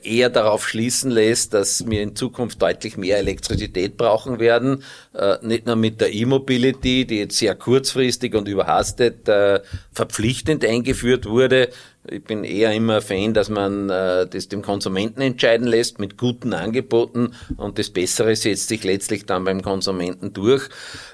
eher 0.02 0.30
darauf 0.30 0.68
schließen 0.68 1.10
lässt, 1.10 1.54
dass 1.54 1.88
wir 1.88 2.02
in 2.02 2.14
Zukunft 2.14 2.62
deutlich 2.62 2.96
mehr 2.96 3.18
Elektrizität 3.18 3.96
brauchen 3.96 4.38
werden. 4.38 4.84
Äh, 5.12 5.38
nicht 5.42 5.66
nur 5.66 5.76
mit 5.76 6.00
der 6.00 6.12
E-Mobility, 6.12 7.04
die 7.04 7.18
jetzt 7.18 7.38
sehr 7.38 7.54
kurzfristig 7.54 8.34
und 8.34 8.46
überhastet 8.48 9.28
äh, 9.28 9.60
verpflichtend 9.92 10.64
eingeführt 10.64 11.26
wurde. 11.26 11.70
Ich 12.08 12.24
bin 12.24 12.42
eher 12.44 12.72
immer 12.72 13.00
Fan, 13.00 13.32
dass 13.32 13.48
man 13.48 13.86
das 13.86 14.48
dem 14.48 14.60
Konsumenten 14.60 15.20
entscheiden 15.20 15.68
lässt 15.68 16.00
mit 16.00 16.18
guten 16.18 16.52
Angeboten 16.52 17.34
und 17.56 17.78
das 17.78 17.90
Bessere 17.90 18.34
setzt 18.34 18.70
sich 18.70 18.82
letztlich 18.82 19.24
dann 19.24 19.44
beim 19.44 19.62
Konsumenten 19.62 20.32
durch. 20.32 20.68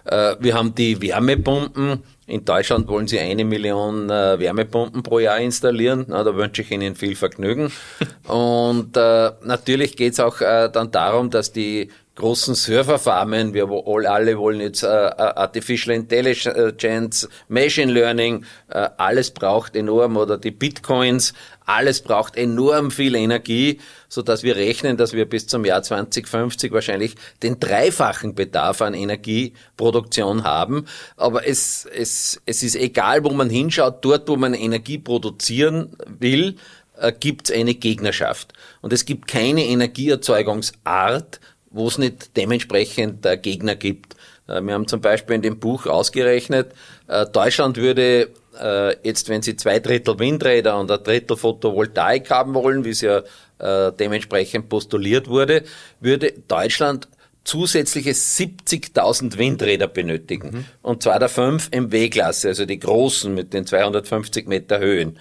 wir 0.06 0.54
haben 0.54 0.74
die 0.74 1.02
Wärmepumpen 1.02 2.02
in 2.28 2.44
Deutschland 2.44 2.86
wollen 2.88 3.08
sie 3.08 3.18
eine 3.18 3.44
Million 3.44 4.10
äh, 4.10 4.38
Wärmepumpen 4.38 5.02
pro 5.02 5.18
Jahr 5.18 5.38
installieren. 5.38 6.04
Na, 6.08 6.22
da 6.22 6.36
wünsche 6.36 6.62
ich 6.62 6.70
Ihnen 6.70 6.94
viel 6.94 7.16
Vergnügen. 7.16 7.72
Und 8.28 8.96
äh, 8.96 9.32
natürlich 9.42 9.96
geht 9.96 10.12
es 10.12 10.20
auch 10.20 10.40
äh, 10.40 10.68
dann 10.70 10.90
darum, 10.90 11.30
dass 11.30 11.52
die 11.52 11.90
großen 12.18 12.56
Serverfarmen, 12.56 13.54
wir 13.54 13.68
alle 14.10 14.38
wollen 14.38 14.60
jetzt 14.60 14.82
äh, 14.82 14.86
Artificial 14.86 15.94
Intelligence, 15.94 17.28
Machine 17.46 17.92
Learning, 17.92 18.44
äh, 18.68 18.88
alles 18.96 19.30
braucht 19.30 19.76
enorm 19.76 20.16
oder 20.16 20.36
die 20.36 20.50
Bitcoins, 20.50 21.32
alles 21.64 22.02
braucht 22.02 22.36
enorm 22.36 22.90
viel 22.90 23.14
Energie, 23.14 23.80
so 24.08 24.22
dass 24.22 24.42
wir 24.42 24.56
rechnen, 24.56 24.96
dass 24.96 25.12
wir 25.12 25.28
bis 25.28 25.46
zum 25.46 25.64
Jahr 25.64 25.84
2050 25.84 26.72
wahrscheinlich 26.72 27.14
den 27.44 27.60
dreifachen 27.60 28.34
Bedarf 28.34 28.82
an 28.82 28.94
Energieproduktion 28.94 30.42
haben. 30.42 30.86
Aber 31.16 31.46
es, 31.46 31.86
es, 31.86 32.42
es 32.46 32.64
ist 32.64 32.74
egal, 32.74 33.22
wo 33.22 33.30
man 33.30 33.48
hinschaut, 33.48 34.04
dort, 34.04 34.28
wo 34.28 34.34
man 34.34 34.54
Energie 34.54 34.98
produzieren 34.98 35.96
will, 36.18 36.56
äh, 36.96 37.12
gibt 37.12 37.48
es 37.48 37.56
eine 37.56 37.74
Gegnerschaft. 37.74 38.54
Und 38.80 38.92
es 38.92 39.04
gibt 39.04 39.28
keine 39.28 39.64
Energieerzeugungsart, 39.66 41.38
wo 41.78 41.88
es 41.88 41.98
nicht 41.98 42.36
dementsprechend 42.36 43.24
äh, 43.24 43.36
Gegner 43.36 43.76
gibt. 43.76 44.16
Äh, 44.46 44.60
wir 44.62 44.74
haben 44.74 44.88
zum 44.88 45.00
Beispiel 45.00 45.36
in 45.36 45.42
dem 45.42 45.58
Buch 45.58 45.86
ausgerechnet, 45.86 46.72
äh, 47.06 47.24
Deutschland 47.26 47.76
würde 47.76 48.30
äh, 48.60 48.96
jetzt, 49.06 49.28
wenn 49.28 49.42
sie 49.42 49.56
zwei 49.56 49.78
Drittel 49.78 50.18
Windräder 50.18 50.78
und 50.78 50.90
ein 50.90 51.02
Drittel 51.02 51.36
Photovoltaik 51.36 52.30
haben 52.30 52.54
wollen, 52.54 52.84
wie 52.84 52.90
es 52.90 53.00
ja 53.00 53.22
äh, 53.58 53.92
dementsprechend 53.92 54.68
postuliert 54.68 55.28
wurde, 55.28 55.64
würde 56.00 56.32
Deutschland 56.48 57.08
zusätzliche 57.44 58.10
70.000 58.10 59.38
Windräder 59.38 59.88
benötigen. 59.88 60.50
Mhm. 60.50 60.64
Und 60.82 61.02
zwar 61.02 61.18
der 61.18 61.28
5 61.30 61.70
MW-Klasse, 61.70 62.48
also 62.48 62.66
die 62.66 62.78
großen 62.78 63.34
mit 63.34 63.54
den 63.54 63.66
250 63.66 64.46
Meter 64.46 64.78
Höhen. 64.78 65.18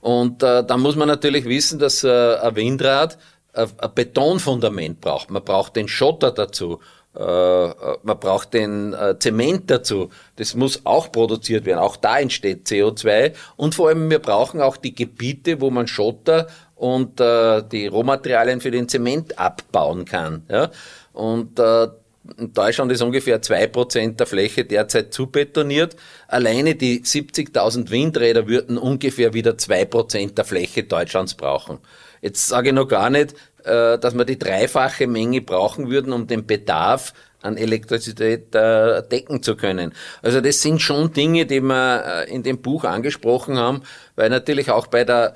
Und 0.00 0.42
äh, 0.42 0.62
da 0.62 0.76
muss 0.76 0.96
man 0.96 1.08
natürlich 1.08 1.46
wissen, 1.46 1.78
dass 1.78 2.04
äh, 2.04 2.36
ein 2.36 2.54
Windrad 2.56 3.18
ein 3.54 3.94
Betonfundament 3.94 5.00
braucht. 5.00 5.30
Man 5.30 5.44
braucht 5.44 5.76
den 5.76 5.88
Schotter 5.88 6.32
dazu. 6.32 6.80
Äh, 7.16 7.20
man 8.02 8.18
braucht 8.18 8.54
den 8.54 8.92
äh, 8.92 9.16
Zement 9.18 9.70
dazu. 9.70 10.10
Das 10.36 10.54
muss 10.54 10.80
auch 10.84 11.12
produziert 11.12 11.64
werden. 11.64 11.78
Auch 11.78 11.96
da 11.96 12.18
entsteht 12.18 12.66
CO2. 12.66 13.34
Und 13.56 13.74
vor 13.74 13.88
allem, 13.88 14.10
wir 14.10 14.18
brauchen 14.18 14.60
auch 14.60 14.76
die 14.76 14.94
Gebiete, 14.94 15.60
wo 15.60 15.70
man 15.70 15.86
Schotter 15.86 16.48
und 16.74 17.20
äh, 17.20 17.62
die 17.62 17.86
Rohmaterialien 17.86 18.60
für 18.60 18.72
den 18.72 18.88
Zement 18.88 19.38
abbauen 19.38 20.04
kann. 20.04 20.42
Und 21.12 21.60
in 22.38 22.52
Deutschland 22.52 22.90
ist 22.90 23.02
ungefähr 23.02 23.42
zwei 23.42 23.66
Prozent 23.66 24.18
der 24.18 24.26
Fläche 24.26 24.64
derzeit 24.64 25.12
zubetoniert. 25.12 25.94
Alleine 26.26 26.74
die 26.74 27.02
70.000 27.02 27.90
Windräder 27.90 28.48
würden 28.48 28.78
ungefähr 28.78 29.34
wieder 29.34 29.58
zwei 29.58 29.84
Prozent 29.84 30.38
der 30.38 30.44
Fläche 30.44 30.84
Deutschlands 30.84 31.34
brauchen. 31.34 31.78
Jetzt 32.24 32.48
sage 32.48 32.70
ich 32.70 32.74
noch 32.74 32.88
gar 32.88 33.10
nicht, 33.10 33.34
äh, 33.64 33.98
dass 33.98 34.14
wir 34.14 34.24
die 34.24 34.38
dreifache 34.38 35.06
Menge 35.06 35.42
brauchen 35.42 35.90
würden, 35.90 36.10
um 36.14 36.26
den 36.26 36.46
Bedarf 36.46 37.12
an 37.42 37.58
Elektrizität 37.58 38.54
äh, 38.54 39.02
decken 39.06 39.42
zu 39.42 39.56
können. 39.56 39.92
Also 40.22 40.40
das 40.40 40.62
sind 40.62 40.80
schon 40.80 41.12
Dinge, 41.12 41.44
die 41.44 41.60
wir 41.60 42.24
äh, 42.26 42.34
in 42.34 42.42
dem 42.42 42.62
Buch 42.62 42.84
angesprochen 42.84 43.58
haben, 43.58 43.82
weil 44.16 44.30
natürlich 44.30 44.70
auch 44.70 44.86
bei 44.86 45.04
der 45.04 45.34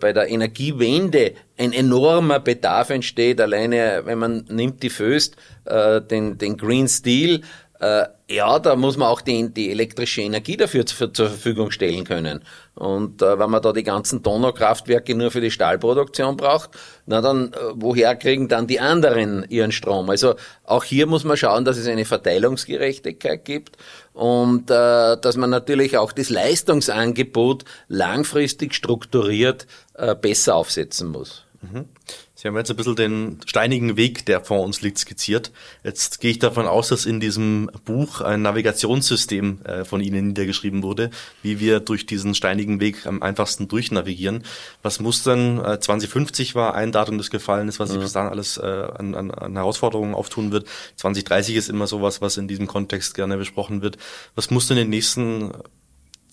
bei 0.00 0.14
der 0.14 0.30
Energiewende 0.30 1.34
ein 1.58 1.74
enormer 1.74 2.40
Bedarf 2.40 2.88
entsteht. 2.88 3.38
Alleine, 3.38 4.00
wenn 4.06 4.18
man 4.18 4.46
nimmt 4.48 4.82
die 4.82 4.88
Föst, 4.88 5.36
äh, 5.66 6.00
den, 6.00 6.38
den 6.38 6.56
Green 6.56 6.88
Steel, 6.88 7.42
äh, 7.84 8.06
ja, 8.30 8.58
da 8.58 8.76
muss 8.76 8.96
man 8.96 9.08
auch 9.08 9.20
die, 9.20 9.52
die 9.52 9.70
elektrische 9.70 10.22
Energie 10.22 10.56
dafür 10.56 10.86
zu, 10.86 11.08
zur 11.08 11.28
Verfügung 11.28 11.70
stellen 11.70 12.04
können. 12.04 12.42
Und 12.74 13.20
äh, 13.20 13.38
wenn 13.38 13.50
man 13.50 13.60
da 13.60 13.74
die 13.74 13.82
ganzen 13.82 14.22
Donaukraftwerke 14.22 15.14
nur 15.14 15.30
für 15.30 15.42
die 15.42 15.50
Stahlproduktion 15.50 16.38
braucht, 16.38 16.70
na 17.04 17.20
dann, 17.20 17.52
äh, 17.52 17.56
woher 17.74 18.16
kriegen 18.16 18.48
dann 18.48 18.66
die 18.66 18.80
anderen 18.80 19.44
ihren 19.50 19.70
Strom? 19.70 20.08
Also 20.08 20.36
auch 20.64 20.84
hier 20.84 21.06
muss 21.06 21.24
man 21.24 21.36
schauen, 21.36 21.66
dass 21.66 21.76
es 21.76 21.86
eine 21.86 22.06
Verteilungsgerechtigkeit 22.06 23.44
gibt 23.44 23.76
und 24.14 24.70
äh, 24.70 25.18
dass 25.18 25.36
man 25.36 25.50
natürlich 25.50 25.98
auch 25.98 26.12
das 26.12 26.30
Leistungsangebot 26.30 27.66
langfristig 27.88 28.74
strukturiert 28.74 29.66
äh, 29.92 30.14
besser 30.14 30.56
aufsetzen 30.56 31.08
muss. 31.08 31.44
Mhm. 31.60 31.84
Sie 32.44 32.48
haben 32.48 32.58
jetzt 32.58 32.68
ein 32.68 32.76
bisschen 32.76 32.94
den 32.94 33.40
steinigen 33.46 33.96
Weg, 33.96 34.26
der 34.26 34.42
vor 34.42 34.60
uns 34.60 34.82
liegt, 34.82 34.98
skizziert. 34.98 35.50
Jetzt 35.82 36.20
gehe 36.20 36.30
ich 36.30 36.38
davon 36.38 36.66
aus, 36.66 36.88
dass 36.88 37.06
in 37.06 37.18
diesem 37.18 37.70
Buch 37.86 38.20
ein 38.20 38.42
Navigationssystem 38.42 39.62
äh, 39.64 39.84
von 39.86 40.02
Ihnen 40.02 40.26
niedergeschrieben 40.26 40.82
wurde, 40.82 41.08
wie 41.40 41.58
wir 41.58 41.80
durch 41.80 42.04
diesen 42.04 42.34
steinigen 42.34 42.80
Weg 42.80 43.06
am 43.06 43.22
einfachsten 43.22 43.66
durchnavigieren. 43.66 44.44
Was 44.82 45.00
muss 45.00 45.22
denn, 45.22 45.56
2050 45.56 46.50
äh, 46.50 46.54
war 46.54 46.74
ein 46.74 46.92
Datum, 46.92 47.16
das 47.16 47.30
gefallen 47.30 47.66
ist, 47.66 47.80
was 47.80 47.88
sich 47.88 47.96
mhm. 47.96 48.02
bis 48.02 48.12
dahin 48.12 48.30
alles 48.30 48.58
äh, 48.58 48.62
an, 48.62 49.14
an, 49.14 49.30
an 49.30 49.54
Herausforderungen 49.56 50.14
auftun 50.14 50.52
wird. 50.52 50.68
2030 50.96 51.56
ist 51.56 51.70
immer 51.70 51.86
sowas, 51.86 52.20
was 52.20 52.36
in 52.36 52.46
diesem 52.46 52.66
Kontext 52.66 53.14
gerne 53.14 53.38
besprochen 53.38 53.80
wird. 53.80 53.96
Was 54.34 54.50
muss 54.50 54.68
denn 54.68 54.76
in 54.76 54.84
den 54.84 54.90
nächsten 54.90 55.50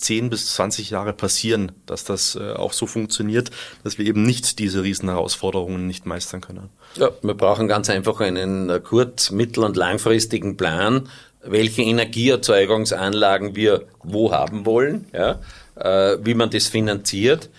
10 0.01 0.29
bis 0.29 0.53
20 0.53 0.89
Jahre 0.89 1.13
passieren, 1.13 1.71
dass 1.85 2.03
das 2.03 2.35
äh, 2.35 2.53
auch 2.53 2.73
so 2.73 2.85
funktioniert, 2.85 3.51
dass 3.83 3.97
wir 3.97 4.05
eben 4.05 4.23
nicht 4.23 4.59
diese 4.59 4.83
riesen 4.83 5.09
Herausforderungen 5.09 5.87
nicht 5.87 6.05
meistern 6.05 6.41
können. 6.41 6.69
Ja, 6.95 7.09
wir 7.21 7.33
brauchen 7.33 7.67
ganz 7.67 7.89
einfach 7.89 8.19
einen 8.19 8.69
äh, 8.69 8.79
kurz-, 8.79 9.31
mittel- 9.31 9.63
und 9.63 9.77
langfristigen 9.77 10.57
Plan, 10.57 11.09
welche 11.43 11.81
Energieerzeugungsanlagen 11.81 13.55
wir 13.55 13.85
wo 14.03 14.31
haben 14.31 14.65
wollen, 14.65 15.05
ja, 15.13 15.39
äh, 15.75 16.17
wie 16.21 16.33
man 16.33 16.49
das 16.49 16.67
finanziert, 16.67 17.49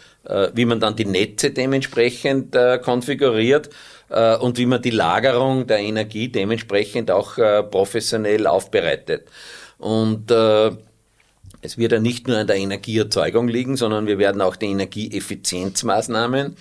wie 0.55 0.67
man 0.67 0.79
dann 0.79 0.95
die 0.95 1.05
Netze 1.05 1.51
dementsprechend 1.51 2.57
konfiguriert 2.85 3.71
und 4.39 4.57
wie 4.57 4.67
man 4.67 4.81
die 4.81 4.91
Lagerung 4.91 5.67
der 5.67 5.81
Energie 5.81 6.29
dementsprechend 6.29 7.11
auch 7.11 7.35
professionell 7.73 8.47
aufbereitet. 8.47 9.27
Und 9.79 10.31
es 11.63 11.79
wird 11.79 11.93
ja 11.93 12.01
nicht 12.01 12.29
nur 12.29 12.37
an 12.37 12.47
der 12.47 12.57
Energieerzeugung 12.57 13.49
liegen, 13.49 13.77
sondern 13.77 14.07
wir 14.07 14.19
werden 14.19 14.43
auch 14.43 14.57
die 14.57 14.67
Energieeffizienzmaßnahmen 14.67 16.57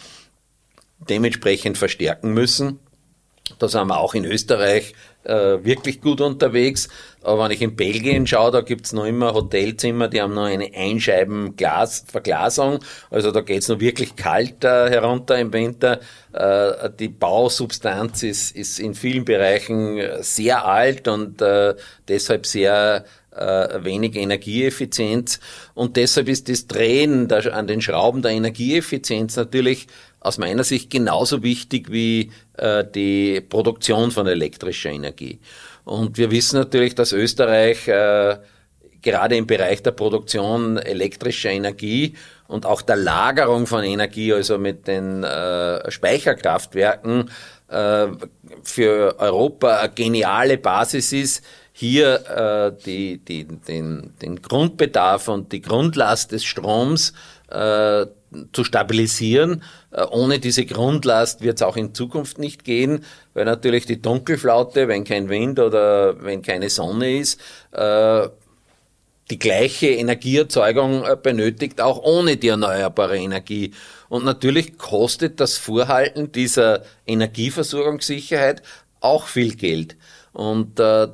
dementsprechend 1.10 1.78
verstärken 1.78 2.34
müssen. 2.34 2.80
Da 3.60 3.68
sind 3.68 3.88
wir 3.88 4.00
auch 4.00 4.14
in 4.14 4.24
Österreich 4.24 4.94
äh, 5.24 5.64
wirklich 5.64 6.02
gut 6.02 6.22
unterwegs. 6.22 6.90
Aber 7.22 7.44
wenn 7.44 7.52
ich 7.52 7.62
in 7.62 7.76
Belgien 7.76 8.26
schaue, 8.26 8.52
da 8.52 8.62
gibt's 8.62 8.94
noch 8.94 9.06
immer 9.06 9.34
Hotelzimmer, 9.34 10.08
die 10.08 10.22
haben 10.22 10.34
noch 10.34 10.46
eine 10.46 10.72
Einscheiben-Verglasung. 10.74 12.80
Also 13.10 13.32
da 13.32 13.42
geht's 13.42 13.68
noch 13.68 13.80
wirklich 13.80 14.16
kalt 14.16 14.64
äh, 14.64 14.90
herunter 14.90 15.38
im 15.38 15.54
Winter. 15.54 16.00
Äh, 16.34 16.90
die 16.98 17.10
Bausubstanz 17.10 18.24
ist, 18.24 18.56
ist 18.56 18.80
in 18.80 18.96
vielen 18.96 19.26
Bereichen 19.26 20.00
sehr 20.22 20.66
alt 20.66 21.08
und 21.08 21.42
äh, 21.42 21.76
deshalb 22.08 22.46
sehr 22.46 23.06
äh, 23.36 23.84
wenig 23.84 24.16
Energieeffizienz. 24.16 25.40
Und 25.74 25.98
deshalb 25.98 26.30
ist 26.30 26.50
das 26.50 26.68
Drehen 26.68 27.28
der, 27.28 27.54
an 27.56 27.68
den 27.68 27.82
Schrauben 27.82 28.22
der 28.22 28.32
Energieeffizienz 28.32 29.36
natürlich 29.36 29.88
aus 30.20 30.38
meiner 30.38 30.64
Sicht 30.64 30.90
genauso 30.90 31.42
wichtig 31.44 31.92
wie 31.92 32.32
äh, 32.58 32.84
die 32.84 33.42
Produktion 33.42 34.12
von 34.12 34.28
elektrischer 34.28 34.92
Energie. 34.92 35.40
Und 35.84 36.18
wir 36.18 36.30
wissen 36.30 36.60
natürlich, 36.60 36.94
dass 36.94 37.12
Österreich 37.12 37.88
äh, 37.88 38.38
gerade 39.02 39.36
im 39.36 39.48
Bereich 39.48 39.82
der 39.82 39.92
Produktion 39.92 40.78
elektrischer 40.78 41.50
Energie 41.50 42.16
und 42.48 42.66
auch 42.66 42.82
der 42.82 42.98
Lagerung 42.98 43.66
von 43.66 43.84
Energie, 43.84 44.34
also 44.34 44.58
mit 44.58 44.88
den 44.88 45.24
äh, 45.24 45.90
Speicherkraftwerken, 45.90 47.32
äh, 47.70 48.08
für 48.64 49.16
Europa 49.18 49.78
eine 49.78 49.94
geniale 49.94 50.58
Basis 50.58 51.14
ist, 51.14 51.44
hier 51.74 52.74
äh, 52.76 52.84
die, 52.86 53.18
die, 53.20 53.46
den, 53.46 54.14
den 54.22 54.42
Grundbedarf 54.42 55.28
und 55.28 55.52
die 55.52 55.62
Grundlast 55.62 56.32
des 56.32 56.44
Stroms 56.44 57.14
äh, 57.50 58.06
zu 58.54 58.64
stabilisieren. 58.64 59.64
Äh, 59.92 60.04
ohne 60.04 60.40
diese 60.40 60.66
Grundlast 60.66 61.42
wird 61.42 61.58
es 61.58 61.62
auch 61.62 61.78
in 61.78 61.94
Zukunft 61.94 62.40
nicht 62.40 62.64
gehen, 62.64 63.04
weil 63.34 63.46
natürlich 63.46 63.86
die 63.86 64.02
Dunkelflaute, 64.02 64.88
wenn 64.88 65.04
kein 65.04 65.30
Wind 65.30 65.60
oder 65.60 66.24
wenn 66.24 66.42
keine 66.42 66.70
Sonne 66.70 67.18
ist, 67.18 67.40
äh, 67.72 68.28
die 69.30 69.40
gleiche 69.40 69.88
Energieerzeugung 69.88 71.06
äh, 71.06 71.16
benötigt, 71.22 71.80
auch 71.82 72.02
ohne 72.04 72.38
die 72.38 72.50
erneuerbare 72.50 73.18
Energie. 73.18 73.74
Und 74.10 74.26
natürlich 74.26 74.78
kostet 74.78 75.40
das 75.40 75.58
Vorhalten 75.58 76.32
dieser 76.34 76.84
Energieversorgungssicherheit 77.08 78.62
auch 79.00 79.28
viel 79.28 79.56
Geld. 79.56 79.96
Und 80.34 80.80
äh, 80.80 81.08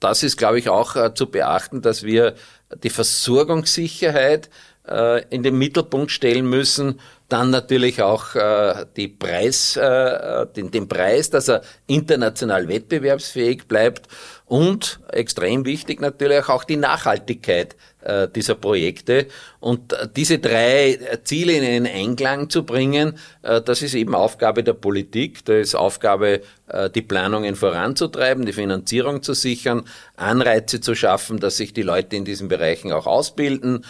das 0.00 0.22
ist, 0.22 0.36
glaube 0.36 0.58
ich, 0.58 0.68
auch 0.68 0.96
äh, 0.96 1.14
zu 1.14 1.30
beachten, 1.30 1.82
dass 1.82 2.02
wir 2.02 2.34
die 2.82 2.90
Versorgungssicherheit 2.90 4.50
äh, 4.88 5.24
in 5.30 5.42
den 5.42 5.58
Mittelpunkt 5.58 6.10
stellen 6.10 6.48
müssen, 6.48 7.00
dann 7.28 7.50
natürlich 7.50 8.02
auch 8.02 8.34
äh, 8.34 8.86
die 8.96 9.08
Preis, 9.08 9.76
äh, 9.76 10.46
den, 10.54 10.70
den 10.70 10.86
Preis, 10.88 11.30
dass 11.30 11.48
er 11.48 11.62
international 11.86 12.68
wettbewerbsfähig 12.68 13.66
bleibt. 13.66 14.08
und 14.44 15.00
extrem 15.08 15.64
wichtig 15.64 16.00
natürlich 16.00 16.48
auch 16.48 16.62
die 16.62 16.76
Nachhaltigkeit 16.76 17.74
äh, 18.06 18.28
dieser 18.28 18.54
Projekte. 18.54 19.26
Und 19.58 19.92
äh, 19.92 20.08
diese 20.14 20.38
drei 20.38 20.98
Ziele 21.24 21.54
in 21.54 21.64
einen 21.64 21.86
Einklang 21.86 22.48
zu 22.48 22.64
bringen, 22.64 23.18
äh, 23.42 23.60
das 23.60 23.82
ist 23.82 23.94
eben 23.94 24.14
Aufgabe 24.14 24.62
der 24.62 24.74
Politik, 24.74 25.44
das 25.44 25.56
ist 25.56 25.74
Aufgabe, 25.74 26.42
äh, 26.68 26.88
die 26.88 27.02
Planungen 27.02 27.56
voranzutreiben, 27.56 28.46
die 28.46 28.52
Finanzierung 28.52 29.22
zu 29.22 29.34
sichern, 29.34 29.84
Anreize 30.16 30.80
zu 30.80 30.94
schaffen, 30.94 31.40
dass 31.40 31.56
sich 31.56 31.72
die 31.72 31.82
Leute 31.82 32.16
in 32.16 32.24
diesen 32.24 32.48
Bereichen 32.48 32.92
auch 32.92 33.06
ausbilden, 33.06 33.84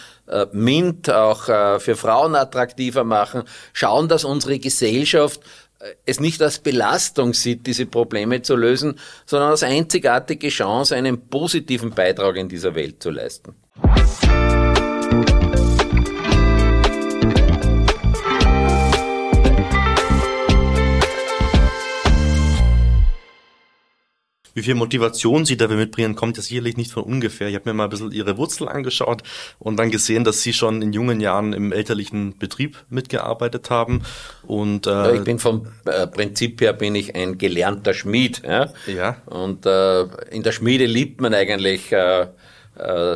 MINT 0.51 1.09
auch 1.09 1.45
für 1.45 1.95
Frauen 1.95 2.35
attraktiver 2.35 3.05
machen, 3.05 3.43
schauen, 3.71 4.09
dass 4.09 4.25
unsere 4.25 4.59
Gesellschaft 4.59 5.39
es 6.05 6.19
nicht 6.19 6.41
als 6.41 6.59
Belastung 6.59 7.33
sieht, 7.33 7.67
diese 7.67 7.85
Probleme 7.85 8.41
zu 8.41 8.55
lösen, 8.55 8.99
sondern 9.25 9.51
als 9.51 9.63
einzigartige 9.63 10.49
Chance, 10.49 10.95
einen 10.95 11.29
positiven 11.29 11.91
Beitrag 11.91 12.37
in 12.37 12.49
dieser 12.49 12.75
Welt 12.75 13.01
zu 13.01 13.11
leisten. 13.11 13.55
Wie 24.57 24.63
viel 24.63 24.73
Motivation 24.73 25.45
Sie 25.45 25.55
dafür 25.55 25.77
mitbringen, 25.77 26.15
kommt 26.15 26.37
ja 26.37 26.41
sicherlich 26.41 26.77
nicht 26.77 26.91
von 26.91 27.03
ungefähr. 27.03 27.47
Ich 27.47 27.53
habe 27.53 27.69
mir 27.69 27.75
mal 27.75 27.83
ein 27.83 27.89
bisschen 27.91 28.11
Ihre 28.11 28.37
Wurzel 28.39 28.67
angeschaut 28.67 29.21
und 29.59 29.77
dann 29.77 29.91
gesehen, 29.91 30.23
dass 30.23 30.41
Sie 30.41 30.51
schon 30.51 30.81
in 30.81 30.93
jungen 30.93 31.21
Jahren 31.21 31.53
im 31.53 31.71
elterlichen 31.71 32.39
Betrieb 32.39 32.83
mitgearbeitet 32.89 33.69
haben. 33.69 34.01
Und, 34.47 34.87
äh, 34.87 34.89
ja, 34.89 35.13
ich 35.13 35.23
bin 35.23 35.37
vom 35.37 35.67
äh, 35.85 36.07
Prinzip 36.07 36.59
her 36.59 36.73
bin 36.73 36.95
ich 36.95 37.13
ein 37.15 37.37
gelernter 37.37 37.93
Schmied. 37.93 38.41
Ja. 38.43 38.73
ja. 38.87 39.17
Und 39.27 39.67
äh, 39.67 40.05
in 40.31 40.41
der 40.41 40.53
Schmiede 40.53 40.87
liebt 40.87 41.21
man 41.21 41.35
eigentlich 41.35 41.91
äh, 41.91 42.21
äh, 42.79 43.15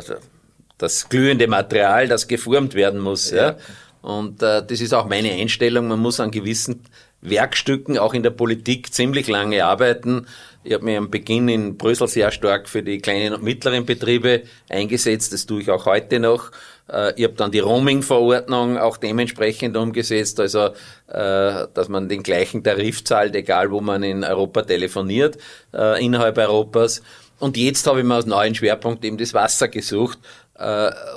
das 0.78 1.08
glühende 1.08 1.48
Material, 1.48 2.06
das 2.06 2.28
geformt 2.28 2.74
werden 2.74 3.00
muss. 3.00 3.32
Ja. 3.32 3.48
ja. 3.48 3.56
Und 4.00 4.44
äh, 4.44 4.64
das 4.64 4.80
ist 4.80 4.94
auch 4.94 5.08
meine 5.08 5.32
Einstellung. 5.32 5.88
Man 5.88 5.98
muss 5.98 6.20
an 6.20 6.30
gewissen 6.30 6.84
Werkstücken 7.20 7.98
auch 7.98 8.14
in 8.14 8.22
der 8.22 8.30
Politik 8.30 8.92
ziemlich 8.92 9.28
lange 9.28 9.64
arbeiten. 9.64 10.26
Ich 10.64 10.72
habe 10.72 10.84
mich 10.84 10.96
am 10.96 11.10
Beginn 11.10 11.48
in 11.48 11.76
Brüssel 11.76 12.06
sehr 12.06 12.30
stark 12.30 12.68
für 12.68 12.84
die 12.84 12.98
kleinen 12.98 13.34
und 13.34 13.42
mittleren 13.42 13.84
Betriebe 13.84 14.42
eingesetzt. 14.68 15.32
Das 15.32 15.44
tue 15.44 15.62
ich 15.62 15.70
auch 15.70 15.86
heute 15.86 16.20
noch. 16.20 16.52
Äh, 16.88 17.14
ich 17.16 17.24
habe 17.24 17.34
dann 17.34 17.50
die 17.50 17.58
Roaming-Verordnung 17.58 18.78
auch 18.78 18.96
dementsprechend 18.96 19.76
umgesetzt, 19.76 20.38
also 20.38 20.66
äh, 21.08 21.66
dass 21.74 21.88
man 21.88 22.08
den 22.08 22.22
gleichen 22.22 22.62
Tarif 22.62 23.04
zahlt, 23.04 23.34
egal 23.34 23.72
wo 23.72 23.80
man 23.80 24.04
in 24.04 24.22
Europa 24.22 24.62
telefoniert, 24.62 25.36
äh, 25.74 26.04
innerhalb 26.04 26.38
Europas. 26.38 27.02
Und 27.40 27.56
jetzt 27.56 27.86
habe 27.88 27.98
ich 27.98 28.06
mir 28.06 28.14
als 28.14 28.26
neuen 28.26 28.54
Schwerpunkt 28.54 29.04
eben 29.04 29.18
das 29.18 29.34
Wasser 29.34 29.68
gesucht 29.68 30.18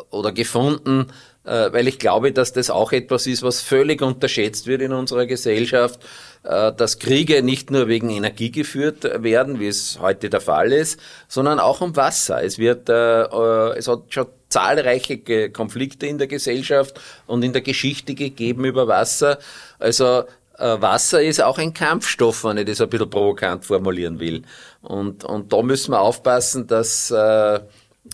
oder 0.09 0.31
gefunden, 0.31 1.07
weil 1.43 1.87
ich 1.87 1.99
glaube, 1.99 2.31
dass 2.31 2.51
das 2.51 2.71
auch 2.71 2.93
etwas 2.93 3.27
ist, 3.27 3.43
was 3.43 3.61
völlig 3.61 4.01
unterschätzt 4.01 4.65
wird 4.65 4.81
in 4.81 4.93
unserer 4.93 5.27
Gesellschaft 5.27 5.99
dass 6.45 6.99
Kriege 6.99 7.41
nicht 7.41 7.71
nur 7.71 7.87
wegen 7.87 8.09
Energie 8.11 8.51
geführt 8.51 9.03
werden, 9.03 9.59
wie 9.59 9.67
es 9.67 9.97
heute 9.99 10.29
der 10.29 10.41
Fall 10.41 10.71
ist, 10.71 10.99
sondern 11.27 11.59
auch 11.59 11.81
um 11.81 11.95
Wasser. 11.95 12.43
Es 12.43 12.59
wird, 12.59 12.87
äh, 12.87 13.23
äh, 13.23 13.77
es 13.77 13.87
hat 13.87 14.01
schon 14.09 14.27
zahlreiche 14.49 15.49
Konflikte 15.49 16.05
in 16.05 16.19
der 16.19 16.27
Gesellschaft 16.27 17.01
und 17.25 17.43
in 17.43 17.51
der 17.51 17.63
Geschichte 17.63 18.13
gegeben 18.13 18.63
über 18.65 18.87
Wasser. 18.87 19.39
Also 19.79 20.23
Wasser 20.57 21.21
ist 21.21 21.41
auch 21.41 21.57
ein 21.57 21.73
Kampfstoff, 21.73 22.45
wenn 22.45 22.57
ich 22.57 22.65
das 22.65 22.79
ein 22.79 22.89
bisschen 22.89 23.09
provokant 23.09 23.65
formulieren 23.65 24.21
will. 24.21 24.43
Und, 24.81 25.25
und 25.25 25.51
da 25.51 25.61
müssen 25.61 25.91
wir 25.91 25.99
aufpassen, 25.99 26.67
dass 26.67 27.11
äh, 27.11 27.59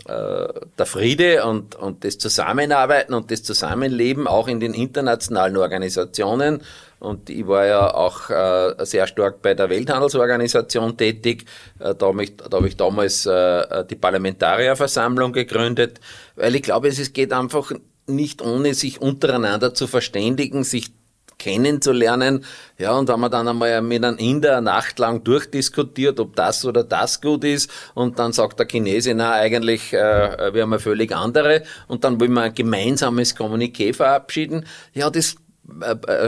der 0.07 0.85
Friede 0.85 1.45
und, 1.45 1.75
und 1.75 2.05
das 2.05 2.17
Zusammenarbeiten 2.17 3.13
und 3.13 3.29
das 3.29 3.43
Zusammenleben 3.43 4.25
auch 4.25 4.47
in 4.47 4.59
den 4.61 4.73
internationalen 4.73 5.57
Organisationen 5.57 6.61
und 7.01 7.29
ich 7.31 7.47
war 7.47 7.65
ja 7.65 7.93
auch 7.93 8.29
äh, 8.29 8.85
sehr 8.85 9.07
stark 9.07 9.41
bei 9.41 9.55
der 9.55 9.69
Welthandelsorganisation 9.69 10.97
tätig. 10.97 11.45
Äh, 11.79 11.95
da 11.95 12.05
habe 12.07 12.23
ich, 12.23 12.37
da 12.37 12.57
hab 12.57 12.65
ich 12.65 12.77
damals 12.77 13.25
äh, 13.25 13.85
die 13.85 13.95
Parlamentarierversammlung 13.95 15.33
gegründet, 15.33 15.99
weil 16.35 16.55
ich 16.55 16.61
glaube, 16.61 16.89
es 16.89 17.11
geht 17.11 17.33
einfach 17.33 17.71
nicht 18.05 18.43
ohne 18.43 18.75
sich 18.75 19.01
untereinander 19.01 19.73
zu 19.73 19.87
verständigen, 19.87 20.63
sich 20.63 20.91
kennenzulernen. 21.39 22.45
Ja, 22.77 22.91
und 22.93 23.09
wenn 23.09 23.19
man 23.19 23.31
dann 23.31 23.47
einmal 23.47 23.81
mit 23.81 24.03
einem 24.03 24.17
Inder 24.17 24.57
eine 24.57 24.65
Nacht 24.65 24.99
lang 24.99 25.23
durchdiskutiert, 25.23 26.19
ob 26.19 26.35
das 26.35 26.65
oder 26.65 26.83
das 26.83 27.19
gut 27.19 27.43
ist, 27.43 27.71
und 27.95 28.19
dann 28.19 28.31
sagt 28.31 28.59
der 28.59 28.67
Chinese, 28.67 29.15
na, 29.15 29.31
eigentlich, 29.33 29.91
äh, 29.91 30.53
wir 30.53 30.61
haben 30.61 30.73
eine 30.73 30.79
völlig 30.79 31.15
andere, 31.15 31.63
und 31.87 32.03
dann 32.03 32.19
will 32.19 32.29
man 32.29 32.43
ein 32.43 32.53
gemeinsames 32.53 33.35
Kommuniqué 33.35 33.91
verabschieden. 33.93 34.65
Ja, 34.93 35.09
das 35.09 35.33
äh, 35.33 35.37
äh, 35.37 35.40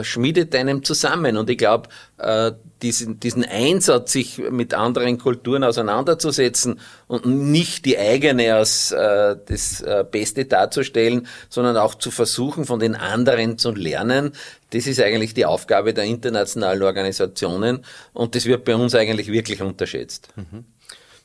schmiedet 0.04 0.56
einem 0.56 0.84
zusammen. 0.84 1.38
Und 1.38 1.50
ich 1.50 1.58
glaube, 1.58 1.90
äh, 2.18 2.52
diesen, 2.82 3.20
diesen 3.20 3.46
Einsatz, 3.46 4.12
sich 4.12 4.38
mit 4.38 4.74
anderen 4.74 5.18
Kulturen 5.18 5.64
auseinanderzusetzen 5.64 6.80
und 7.08 7.26
nicht 7.26 7.86
die 7.86 7.98
eigene 7.98 8.56
als 8.56 8.92
äh, 8.92 9.36
das 9.46 9.82
äh, 9.82 10.06
Beste 10.10 10.46
darzustellen, 10.46 11.28
sondern 11.50 11.78
auch 11.78 11.96
zu 11.96 12.12
versuchen, 12.12 12.66
von 12.66 12.80
den 12.80 12.96
anderen 12.96 13.58
zu 13.58 13.72
lernen, 13.72 14.34
das 14.72 14.88
ist 14.88 15.00
eigentlich 15.00 15.34
die 15.34 15.46
Aufgabe 15.46 15.94
der 15.94 16.04
internationalen 16.04 16.84
Organisationen 16.84 17.86
und 18.14 18.36
das 18.36 18.46
wird 18.46 18.66
bei 18.66 18.76
uns 18.76 18.96
eigentlich 18.96 19.32
wirklich 19.32 19.62
unterschätzt. 19.62 20.30
Mhm. 20.36 20.66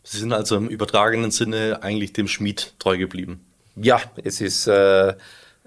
Sie 0.05 0.19
sind 0.19 0.33
also 0.33 0.57
im 0.57 0.69
übertragenen 0.69 1.31
Sinne 1.31 1.83
eigentlich 1.83 2.13
dem 2.13 2.29
Schmied 2.29 2.75
treu 2.79 2.97
geblieben. 2.97 3.45
Ja, 3.77 4.01
es 4.25 4.41
ist 4.41 4.67
äh, 4.67 5.09
äh, 5.09 5.15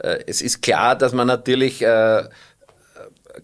es 0.02 0.42
ist 0.42 0.62
klar, 0.62 0.96
dass 0.96 1.14
man 1.14 1.28
natürlich 1.28 1.82
äh, 1.82 2.24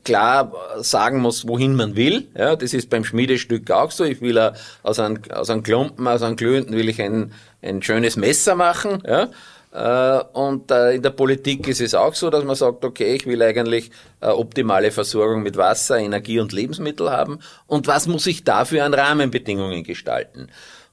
klar 0.04 0.52
sagen 0.80 1.20
muss, 1.20 1.48
wohin 1.48 1.76
man 1.76 1.96
will. 1.96 2.28
Ja, 2.38 2.56
das 2.56 2.74
ist 2.74 2.90
beim 2.90 3.04
Schmiedestück 3.04 3.70
auch 3.72 3.92
so. 3.92 4.04
Ich 4.04 4.22
will 4.22 4.38
aus 4.84 5.00
einem, 5.00 5.20
aus 5.32 5.50
einem 5.50 5.64
Klumpen, 5.64 6.08
aus 6.08 6.24
einem 6.24 6.36
glühenden 6.36 6.76
will 6.76 6.90
ich 6.90 7.02
ein, 7.02 7.32
ein 7.62 7.82
schönes 7.82 8.16
Messer 8.18 8.56
machen. 8.56 9.04
Ja. 9.06 9.30
Äh, 9.72 10.24
und 10.34 10.72
in 10.72 11.02
der 11.02 11.10
Politik 11.12 11.68
ist 11.68 11.82
es 11.82 11.94
auch 11.94 12.16
so, 12.16 12.30
dass 12.30 12.44
man 12.44 12.56
sagt, 12.56 12.84
okay, 12.84 13.16
ich 13.16 13.26
will 13.26 13.42
eigentlich 13.42 13.92
optimale 14.20 14.92
Versorgung 14.92 15.44
mit 15.44 15.58
Wasser, 15.58 16.00
Energie 16.00 16.40
und 16.40 16.52
Lebensmittel 16.52 17.12
haben. 17.12 17.40
Und 17.68 17.88
was 17.88 18.08
muss 18.08 18.26
ich 18.26 18.44
dafür 18.44 18.84
an 18.84 18.94
Rahmenbedingungen 18.94 19.84
gestalten? 19.84 20.48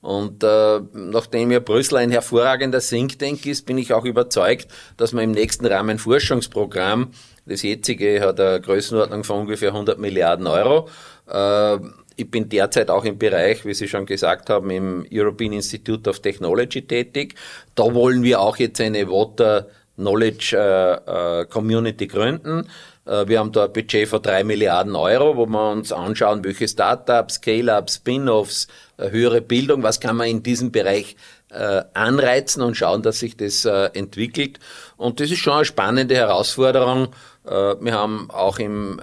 Und 0.05 0.45
äh, 0.45 0.81
nachdem 0.93 1.51
ja 1.51 1.61
Brüssel 1.61 1.97
ein 1.97 2.11
hervorragender 2.11 2.81
Think 2.81 3.19
Tank 3.19 3.47
ist, 3.47 3.64
bin 3.64 3.79
ich 3.79 3.95
auch 3.95 4.05
überzeugt, 4.05 4.69
dass 4.99 5.14
man 5.14 5.25
im 5.25 5.31
nächsten 5.31 5.64
Rahmenforschungsprogramm, 5.64 7.12
das 7.47 7.62
jetzige 7.62 8.21
hat 8.21 8.38
eine 8.38 8.61
Größenordnung 8.61 9.25
von 9.25 9.40
ungefähr 9.40 9.71
100 9.71 9.99
Milliarden 9.99 10.47
Euro, 10.47 10.90
äh, 11.27 11.79
ich 12.17 12.31
bin 12.31 12.51
derzeit 12.51 12.90
auch 12.90 13.07
im 13.07 13.17
Bereich, 13.17 13.64
wie 13.64 13.73
Sie 13.73 13.88
schon 13.88 14.05
gesagt 14.05 14.51
haben, 14.51 14.69
im 14.69 15.07
European 15.11 15.55
Institute 15.55 16.09
of 16.11 16.21
Technology 16.21 16.83
tätig. 16.83 17.35
Da 17.75 17.95
wollen 17.95 18.23
wir 18.23 18.40
auch 18.40 18.59
jetzt 18.59 18.83
eine 18.83 19.09
Water 19.09 19.69
Knowledge 19.97 20.55
äh, 20.55 21.40
äh, 21.40 21.47
Community 21.47 22.09
gründen. 22.09 22.69
Äh, 23.07 23.29
wir 23.29 23.38
haben 23.38 23.53
da 23.53 23.64
ein 23.64 23.73
Budget 23.73 24.09
von 24.09 24.23
drei 24.23 24.45
Milliarden 24.45 24.97
Euro, 24.97 25.37
wo 25.37 25.47
wir 25.47 25.71
uns 25.71 25.93
anschauen, 25.93 26.45
welche 26.45 26.69
Startups, 26.69 27.35
Scale-ups, 27.35 27.97
Spin-offs, 27.97 28.69
äh, 28.97 29.11
höhere 29.11 29.40
Bildung, 29.40 29.83
was 29.83 30.01
kann 30.01 30.17
man 30.17 30.29
in 30.29 30.43
diesem 30.43 30.73
Bereich 30.73 31.17
äh, 31.51 31.83
anreizen 31.95 32.62
und 32.62 32.77
schauen, 32.77 33.03
dass 33.03 33.21
sich 33.21 33.37
das 33.37 33.64
entwickelt. 33.64 34.59
Und 34.97 35.21
das 35.21 35.31
ist 35.31 35.38
schon 35.38 35.53
eine 35.53 35.64
spannende 35.64 36.17
Herausforderung. 36.17 37.09
Wir 37.45 37.93
haben 37.93 38.29
auch 38.31 38.59
im, 38.59 38.99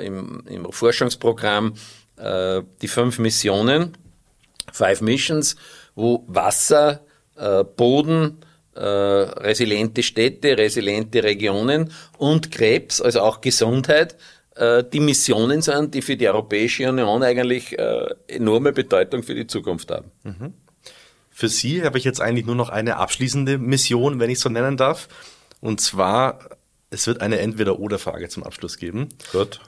im, 0.00 0.42
im 0.46 0.72
Forschungsprogramm 0.72 1.74
die 2.16 2.88
fünf 2.88 3.18
Missionen, 3.18 3.98
Five 4.72 5.02
Missions, 5.02 5.56
wo 5.94 6.24
Wasser, 6.28 7.00
Boden, 7.76 8.38
resiliente 8.80 10.02
Städte, 10.02 10.56
resiliente 10.56 11.22
Regionen 11.22 11.92
und 12.16 12.50
Krebs, 12.50 13.00
also 13.00 13.20
auch 13.20 13.40
Gesundheit, 13.40 14.16
äh, 14.54 14.84
die 14.84 15.00
Missionen 15.00 15.62
sind, 15.62 15.94
die 15.94 16.02
für 16.02 16.16
die 16.16 16.28
Europäische 16.28 16.88
Union 16.88 17.22
eigentlich 17.22 17.78
äh, 17.78 18.14
enorme 18.28 18.72
Bedeutung 18.72 19.22
für 19.22 19.34
die 19.34 19.46
Zukunft 19.46 19.90
haben. 19.90 20.10
Mhm. 20.24 20.54
Für 21.30 21.48
Sie 21.48 21.82
habe 21.82 21.96
ich 21.96 22.04
jetzt 22.04 22.20
eigentlich 22.20 22.44
nur 22.44 22.54
noch 22.54 22.68
eine 22.68 22.98
abschließende 22.98 23.56
Mission, 23.58 24.20
wenn 24.20 24.30
ich 24.30 24.40
so 24.40 24.50
nennen 24.50 24.76
darf. 24.76 25.08
Und 25.60 25.80
zwar, 25.80 26.50
es 26.90 27.06
wird 27.06 27.22
eine 27.22 27.38
Entweder-Oder-Frage 27.38 28.28
zum 28.28 28.42
Abschluss 28.42 28.76
geben. 28.76 29.08
Gut. 29.32 29.60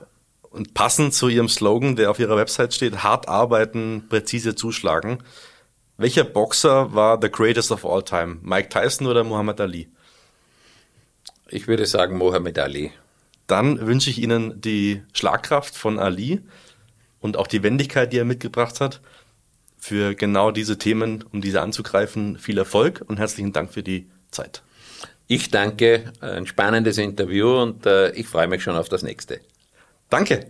Und 0.50 0.74
passend 0.74 1.14
zu 1.14 1.28
Ihrem 1.28 1.48
Slogan, 1.48 1.96
der 1.96 2.10
auf 2.10 2.18
Ihrer 2.18 2.36
Website 2.36 2.74
steht, 2.74 3.02
hart 3.02 3.28
arbeiten, 3.28 4.04
präzise 4.08 4.54
zuschlagen. 4.54 5.18
Welcher 5.96 6.24
Boxer 6.24 6.92
war 6.94 7.18
the 7.20 7.30
greatest 7.30 7.70
of 7.70 7.84
all 7.84 8.02
time? 8.02 8.38
Mike 8.42 8.68
Tyson 8.68 9.06
oder 9.06 9.24
Muhammad 9.24 9.60
Ali? 9.60 9.88
Ich 11.48 11.68
würde 11.68 11.86
sagen 11.86 12.18
Muhammad 12.18 12.58
Ali. 12.58 12.92
Dann 13.46 13.86
wünsche 13.86 14.10
ich 14.10 14.20
Ihnen 14.20 14.60
die 14.60 15.02
Schlagkraft 15.12 15.76
von 15.76 15.98
Ali 15.98 16.40
und 17.20 17.36
auch 17.36 17.46
die 17.46 17.62
Wendigkeit, 17.62 18.12
die 18.12 18.18
er 18.18 18.24
mitgebracht 18.24 18.80
hat. 18.80 19.00
für 19.84 20.14
genau 20.14 20.50
diese 20.50 20.78
Themen, 20.78 21.22
um 21.30 21.42
diese 21.42 21.60
anzugreifen. 21.60 22.38
Viel 22.38 22.56
Erfolg 22.56 23.04
und 23.06 23.18
herzlichen 23.18 23.52
Dank 23.52 23.70
für 23.70 23.82
die 23.82 24.08
Zeit. 24.30 24.62
Ich 25.26 25.50
danke, 25.50 26.12
ein 26.20 26.46
spannendes 26.46 26.96
Interview 26.96 27.60
und 27.60 27.84
äh, 27.84 28.10
ich 28.12 28.26
freue 28.26 28.46
mich 28.46 28.62
schon 28.62 28.76
auf 28.76 28.88
das 28.88 29.02
nächste. 29.02 29.40
Danke. 30.08 30.46